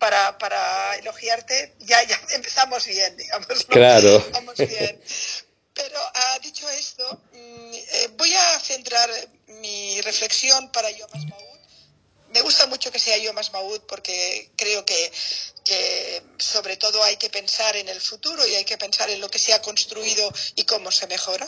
para, 0.00 0.36
para 0.38 0.96
elogiarte, 0.96 1.76
ya, 1.78 2.02
ya 2.02 2.20
empezamos 2.34 2.84
bien, 2.86 3.16
digamos. 3.16 3.48
¿no? 3.48 3.74
Claro. 3.74 4.26
Vamos 4.32 4.56
bien. 4.56 5.00
Pero 5.74 6.00
uh, 6.00 6.40
dicho 6.42 6.68
esto, 6.70 7.22
mm, 7.32 7.74
eh, 7.74 8.08
voy 8.16 8.34
a 8.34 8.58
centrar 8.58 9.08
mi 9.46 10.00
reflexión 10.00 10.72
para 10.72 10.90
Yom 10.90 11.10
Maud. 11.12 11.60
Me 12.34 12.42
gusta 12.42 12.66
mucho 12.66 12.90
que 12.90 12.98
sea 12.98 13.16
Yom 13.18 13.36
Maud 13.52 13.80
porque 13.82 14.50
creo 14.56 14.84
que, 14.84 15.12
sobre 16.38 16.76
todo 16.76 17.02
hay 17.04 17.16
que 17.16 17.30
pensar 17.30 17.76
en 17.76 17.88
el 17.88 18.00
futuro 18.00 18.46
y 18.46 18.54
hay 18.54 18.64
que 18.64 18.78
pensar 18.78 19.10
en 19.10 19.20
lo 19.20 19.30
que 19.30 19.38
se 19.38 19.52
ha 19.52 19.62
construido 19.62 20.32
y 20.56 20.64
cómo 20.64 20.90
se 20.90 21.06
mejora. 21.06 21.46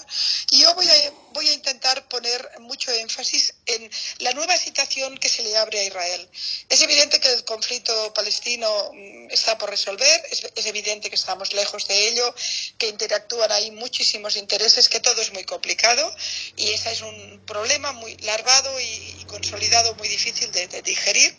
Y 0.51 0.61
yo 0.61 0.75
voy 0.75 0.89
a, 0.89 1.13
voy 1.33 1.49
a 1.49 1.53
intentar 1.53 2.07
poner 2.09 2.61
mucho 2.61 2.93
énfasis 2.93 3.55
en 3.67 3.91
la 4.19 4.33
nueva 4.33 4.57
situación 4.57 5.17
que 5.19 5.29
se 5.29 5.43
le 5.43 5.57
abre 5.57 5.81
a 5.81 5.85
Israel. 5.85 6.29
Es 6.69 6.83
evidente 6.83 7.21
que 7.21 7.33
el 7.33 7.45
conflicto 7.45 8.13
palestino 8.15 8.69
mm, 8.93 9.31
está 9.31 9.59
por 9.59 9.71
resolver, 9.71 10.23
es, 10.31 10.67
evidente 10.67 11.11
que 11.11 11.17
estamos 11.17 11.53
lejos 11.53 11.87
de 11.89 12.09
ello, 12.09 12.35
que 12.79 12.89
interactúan 12.89 13.51
ahí 13.53 13.71
muchísimos 13.73 14.37
intereses, 14.37 14.89
que 14.89 15.01
todo 15.01 15.21
es 15.21 15.33
muy 15.33 15.45
complicado 15.45 16.15
y 16.57 16.71
ese 16.71 16.93
es 16.93 17.01
un 17.03 17.43
problema 17.47 17.93
muy 17.93 18.17
larvado 18.19 18.81
y, 18.81 19.23
consolidado 19.33 19.95
muy 19.95 20.09
difícil 20.09 20.53
de 20.53 20.83
digerir. 20.83 21.35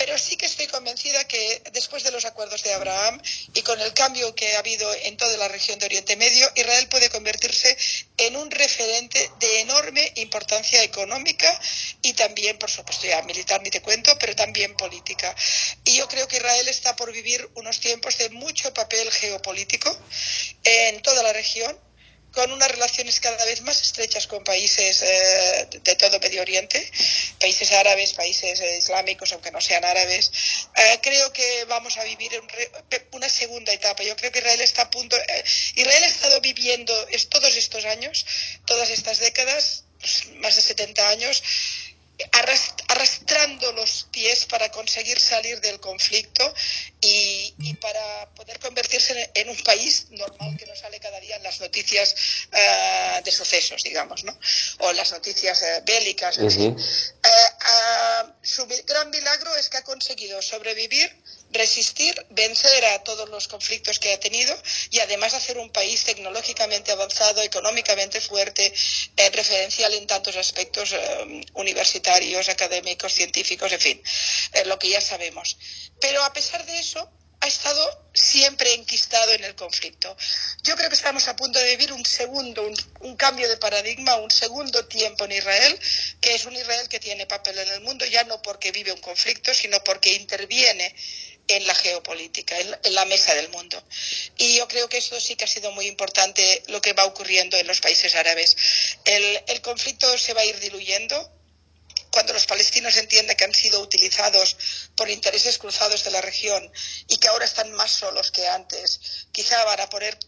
Pero 0.00 0.16
sí 0.16 0.38
que 0.38 0.46
estoy 0.46 0.66
convencida 0.66 1.28
que 1.28 1.62
después 1.72 2.02
de 2.04 2.10
los 2.10 2.24
acuerdos 2.24 2.62
de 2.62 2.72
Abraham 2.72 3.20
y 3.52 3.60
con 3.60 3.78
el 3.82 3.92
cambio 3.92 4.34
que 4.34 4.56
ha 4.56 4.60
habido 4.60 4.90
en 4.94 5.18
toda 5.18 5.36
la 5.36 5.46
región 5.46 5.78
de 5.78 5.84
Oriente 5.84 6.16
Medio, 6.16 6.50
Israel 6.54 6.88
puede 6.88 7.10
convertirse 7.10 7.76
en 8.16 8.34
un 8.34 8.50
referente 8.50 9.30
de 9.40 9.60
enorme 9.60 10.10
importancia 10.16 10.82
económica 10.82 11.60
y 12.00 12.14
también, 12.14 12.58
por 12.58 12.70
supuesto, 12.70 13.08
ya 13.08 13.20
militar 13.24 13.60
ni 13.62 13.68
te 13.68 13.82
cuento, 13.82 14.16
pero 14.18 14.34
también 14.34 14.74
política. 14.74 15.36
Y 15.84 15.96
yo 15.96 16.08
creo 16.08 16.26
que 16.26 16.38
Israel 16.38 16.68
está 16.68 16.96
por 16.96 17.12
vivir 17.12 17.46
unos 17.56 17.78
tiempos 17.78 18.16
de 18.16 18.30
mucho 18.30 18.72
papel 18.72 19.12
geopolítico 19.12 19.94
en 20.64 21.02
toda 21.02 21.22
la 21.22 21.34
región 21.34 21.78
con 22.32 22.52
unas 22.52 22.70
relaciones 22.70 23.20
cada 23.20 23.44
vez 23.44 23.62
más 23.62 23.80
estrechas 23.82 24.26
con 24.26 24.44
países 24.44 25.02
eh, 25.02 25.68
de 25.82 25.96
todo 25.96 26.18
Medio 26.20 26.42
Oriente, 26.42 26.90
países 27.40 27.72
árabes, 27.72 28.12
países 28.12 28.60
eh, 28.60 28.78
islámicos, 28.78 29.32
aunque 29.32 29.50
no 29.50 29.60
sean 29.60 29.84
árabes. 29.84 30.30
Eh, 30.76 30.98
creo 31.02 31.32
que 31.32 31.64
vamos 31.64 31.96
a 31.96 32.04
vivir 32.04 32.30
re, 32.90 33.08
una 33.12 33.28
segunda 33.28 33.72
etapa. 33.72 34.02
Yo 34.02 34.16
creo 34.16 34.30
que 34.30 34.38
Israel 34.38 34.60
está 34.60 34.82
a 34.82 34.90
punto. 34.90 35.16
Eh, 35.16 35.44
Israel 35.76 36.04
ha 36.04 36.06
estado 36.06 36.40
viviendo 36.40 36.94
es, 37.08 37.28
todos 37.28 37.56
estos 37.56 37.84
años, 37.84 38.24
todas 38.66 38.90
estas 38.90 39.18
décadas, 39.18 39.84
pues, 39.98 40.26
más 40.36 40.56
de 40.56 40.62
70 40.62 41.08
años, 41.08 41.42
arrastrando 42.88 43.72
los 43.72 44.06
pies 44.10 44.44
para 44.46 44.70
conseguir 44.70 45.20
salir 45.20 45.60
del 45.60 45.80
conflicto 45.80 46.54
y, 47.00 47.54
y 47.58 47.74
para 47.74 48.28
poder 48.34 48.58
convertirse 48.58 49.12
en, 49.12 49.30
en, 49.42 49.48
un 49.50 49.62
país 49.62 50.06
normal 50.10 50.56
que 50.56 50.66
no 50.66 50.74
sale 50.76 51.00
cada 51.00 51.18
día 51.20 51.36
en 51.36 51.42
las 51.42 51.60
noticias 51.60 52.14
uh, 52.52 53.22
de 53.24 53.30
sucesos, 53.30 53.82
digamos, 53.82 54.24
¿no? 54.24 54.38
O 54.80 54.92
las 54.92 55.12
noticias 55.12 55.62
uh, 55.62 55.84
bélicas, 55.84 56.38
uh 56.38 56.42
-huh. 56.42 56.76
Uh, 57.22 58.32
su 58.42 58.66
gran 58.86 59.10
milagro 59.10 59.54
es 59.56 59.68
que 59.68 59.76
ha 59.76 59.84
conseguido 59.84 60.40
sobrevivir 60.42 61.10
resistir, 61.52 62.14
vencer 62.30 62.84
a 62.86 63.02
todos 63.02 63.28
los 63.28 63.48
conflictos 63.48 63.98
que 63.98 64.12
ha 64.12 64.20
tenido 64.20 64.56
y 64.90 65.00
además 65.00 65.34
hacer 65.34 65.58
un 65.58 65.70
país 65.70 66.04
tecnológicamente 66.04 66.92
avanzado, 66.92 67.42
económicamente 67.42 68.20
fuerte, 68.20 68.72
eh, 69.16 69.30
referencial 69.30 69.92
en 69.94 70.06
tantos 70.06 70.36
aspectos 70.36 70.92
eh, 70.92 71.46
universitarios, 71.54 72.48
académicos, 72.48 73.12
científicos, 73.12 73.72
en 73.72 73.80
fin, 73.80 74.02
eh, 74.52 74.64
lo 74.66 74.78
que 74.78 74.90
ya 74.90 75.00
sabemos. 75.00 75.56
Pero 76.00 76.22
a 76.24 76.32
pesar 76.32 76.64
de 76.66 76.78
eso, 76.78 77.10
ha 77.42 77.46
estado 77.46 78.10
siempre 78.12 78.74
enquistado 78.74 79.32
en 79.32 79.42
el 79.44 79.54
conflicto. 79.54 80.14
Yo 80.62 80.76
creo 80.76 80.90
que 80.90 80.94
estamos 80.94 81.26
a 81.26 81.36
punto 81.36 81.58
de 81.58 81.70
vivir 81.70 81.90
un 81.92 82.04
segundo, 82.04 82.62
un, 82.62 82.76
un, 83.00 83.16
cambio 83.16 83.48
de 83.48 83.56
paradigma, 83.56 84.16
un 84.16 84.30
segundo 84.30 84.84
tiempo 84.86 85.24
en 85.24 85.32
Israel, 85.32 85.80
que 86.20 86.34
es 86.34 86.44
un 86.44 86.54
Israel 86.54 86.86
que 86.90 87.00
tiene 87.00 87.26
papel 87.26 87.58
en 87.58 87.68
el 87.68 87.80
mundo, 87.80 88.04
ya 88.04 88.24
no 88.24 88.42
porque 88.42 88.72
vive 88.72 88.92
un 88.92 89.00
conflicto, 89.00 89.54
sino 89.54 89.82
porque 89.84 90.12
interviene 90.12 90.94
en 91.50 91.66
la 91.66 91.74
geopolítica, 91.74 92.58
en, 92.58 92.94
la 92.94 93.04
mesa 93.04 93.34
del 93.34 93.48
mundo. 93.50 93.82
Y 94.36 94.56
yo 94.56 94.68
creo 94.68 94.88
que 94.88 94.98
eso 94.98 95.20
sí 95.20 95.36
que 95.36 95.44
ha 95.44 95.48
sido 95.48 95.72
muy 95.72 95.86
importante 95.86 96.62
lo 96.68 96.80
que 96.80 96.92
va 96.92 97.04
ocurriendo 97.04 97.56
en 97.56 97.66
los 97.66 97.80
países 97.80 98.14
árabes. 98.14 98.56
El, 99.04 99.60
conflicto 99.62 100.16
se 100.18 100.32
va 100.32 100.42
a 100.42 100.44
ir 100.44 100.58
diluyendo, 100.60 101.32
cuando 102.10 102.32
los 102.32 102.46
palestinos 102.46 102.96
entienden 102.96 103.36
que 103.36 103.44
han 103.44 103.54
sido 103.54 103.80
utilizados 103.80 104.56
por 104.96 105.10
intereses 105.10 105.58
cruzados 105.58 106.02
de 106.02 106.10
la 106.10 106.20
región 106.20 106.72
y 107.08 107.18
que 107.18 107.28
ahora 107.28 107.44
están 107.44 107.70
más 107.72 107.92
solos 107.92 108.30
que 108.32 108.48
antes, 108.48 109.26
quizá 109.32 109.64
van 109.64 109.80
a 109.80 109.88
poder, 109.88 110.18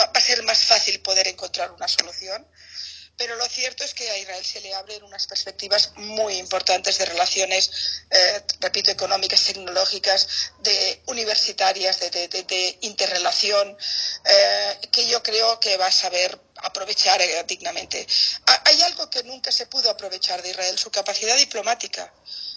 va 0.00 0.10
a 0.12 0.20
ser 0.20 0.42
más 0.42 0.64
fácil 0.64 1.00
poder 1.00 1.28
encontrar 1.28 1.70
una 1.72 1.86
solución. 1.86 2.46
Pero 3.16 3.36
lo 3.36 3.46
cierto 3.46 3.84
es 3.84 3.94
que 3.94 4.10
a 4.10 4.18
Israel 4.18 4.44
se 4.44 4.60
le 4.60 4.74
abren 4.74 5.02
unas 5.04 5.26
perspectivas 5.26 5.92
muy 5.96 6.38
importantes 6.38 6.98
de 6.98 7.04
relaciones, 7.04 7.70
eh, 8.10 8.42
repito, 8.60 8.90
económicas, 8.90 9.44
tecnológicas, 9.44 10.52
de 10.60 11.02
universitarias, 11.06 12.00
de, 12.00 12.28
de, 12.28 12.78
interrelación, 12.80 13.76
eh, 14.24 14.78
que 14.90 15.06
yo 15.06 15.22
creo 15.22 15.60
que 15.60 15.76
va 15.76 15.86
a 15.86 15.92
saber 15.92 16.40
aprovechar 16.56 17.20
eh, 17.20 17.44
dignamente. 17.46 18.06
Hay 18.64 18.82
algo 18.82 19.08
que 19.10 19.22
nunca 19.24 19.52
se 19.52 19.66
pudo 19.66 19.90
aprovechar 19.90 20.42
de 20.42 20.50
Israel, 20.50 20.78
su 20.78 20.90
capacidad 20.90 21.36
diplomática 21.36 22.12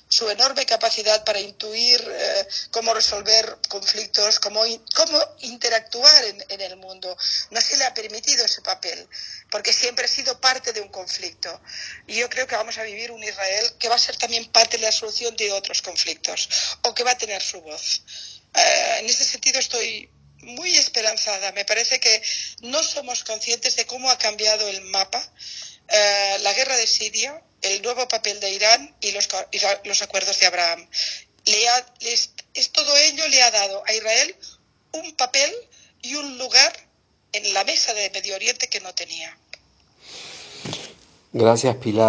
su 0.08 0.30
enorme 0.30 0.66
capacidad 0.66 1.24
para 1.24 1.40
intuir 1.40 2.00
eh, 2.08 2.48
cómo 2.72 2.94
resolver 2.94 3.58
conflictos, 3.68 4.40
cómo, 4.40 4.62
cómo 4.94 5.20
interactuar 5.40 6.26
en, 6.26 6.46
en, 6.50 6.62
el 6.62 6.78
mundo. 6.78 7.18
No 7.50 7.60
se 7.60 7.78
le 7.78 7.86
ha 7.86 7.94
permitido 7.94 8.46
ese 8.46 8.62
papel, 8.62 9.08
porque 9.50 9.74
siempre 9.74 10.06
ha 10.06 10.08
sido 10.08 10.40
parte 10.40 10.74
de 10.74 10.82
un 10.82 10.90
conflicto. 10.90 11.60
Y 12.08 12.16
yo 12.16 12.30
creo 12.30 12.48
que 12.48 12.56
vamos 12.56 12.78
a 12.78 12.84
vivir 12.84 13.12
un 13.12 13.24
Israel 13.24 13.74
que 13.80 13.90
va 13.90 13.96
a 13.96 14.00
ser 14.00 14.16
también 14.18 14.46
parte 14.52 14.78
de 14.78 14.84
la 14.84 14.92
solución 14.92 15.36
de 15.36 15.52
otros 15.52 15.82
conflictos, 15.82 16.50
o 16.84 16.94
que 16.94 17.04
va 17.04 17.12
a 17.12 17.18
tener 17.18 17.42
su 17.42 17.62
voz. 17.62 18.02
Eh, 18.54 18.98
en 19.00 19.10
ese 19.10 19.26
sentido 19.26 19.60
estoy 19.60 20.10
muy 20.46 20.78
esperanzada. 20.78 21.52
Me 21.52 21.66
parece 21.66 22.00
que 22.00 22.22
no 22.62 22.82
somos 22.84 23.24
conscientes 23.24 23.76
de 23.76 23.86
cómo 23.86 24.10
ha 24.10 24.18
cambiado 24.18 24.68
el 24.68 24.82
mapa. 24.82 25.22
Eh, 25.88 26.38
la 26.42 26.54
guerra 26.54 26.78
de 26.78 26.88
Siria, 26.88 27.42
el 27.66 27.82
nuevo 27.82 28.08
papel 28.08 28.40
de 28.40 28.52
Irán 28.52 28.96
y 29.02 29.12
los, 29.12 30.02
acuerdos 30.02 30.40
de 30.40 30.46
Abraham. 30.46 30.88
Le 31.46 31.70
ha, 31.70 31.86
es, 32.02 32.32
todo 32.72 32.96
ello 32.98 33.28
le 33.28 33.42
ha 33.42 33.52
dado 33.52 33.84
a 33.86 33.94
Israel 33.94 34.36
un 34.94 35.16
papel 35.16 35.52
y 36.02 36.16
un 36.16 36.38
lugar 36.38 36.74
en 37.34 37.54
la 37.54 37.64
mesa 37.64 37.94
de 37.94 38.10
Medio 38.12 38.36
Oriente 38.36 38.68
que 38.68 38.80
no 38.80 38.94
tenía. 38.94 39.38
Gracias, 41.34 41.76
Pilar. 41.78 42.04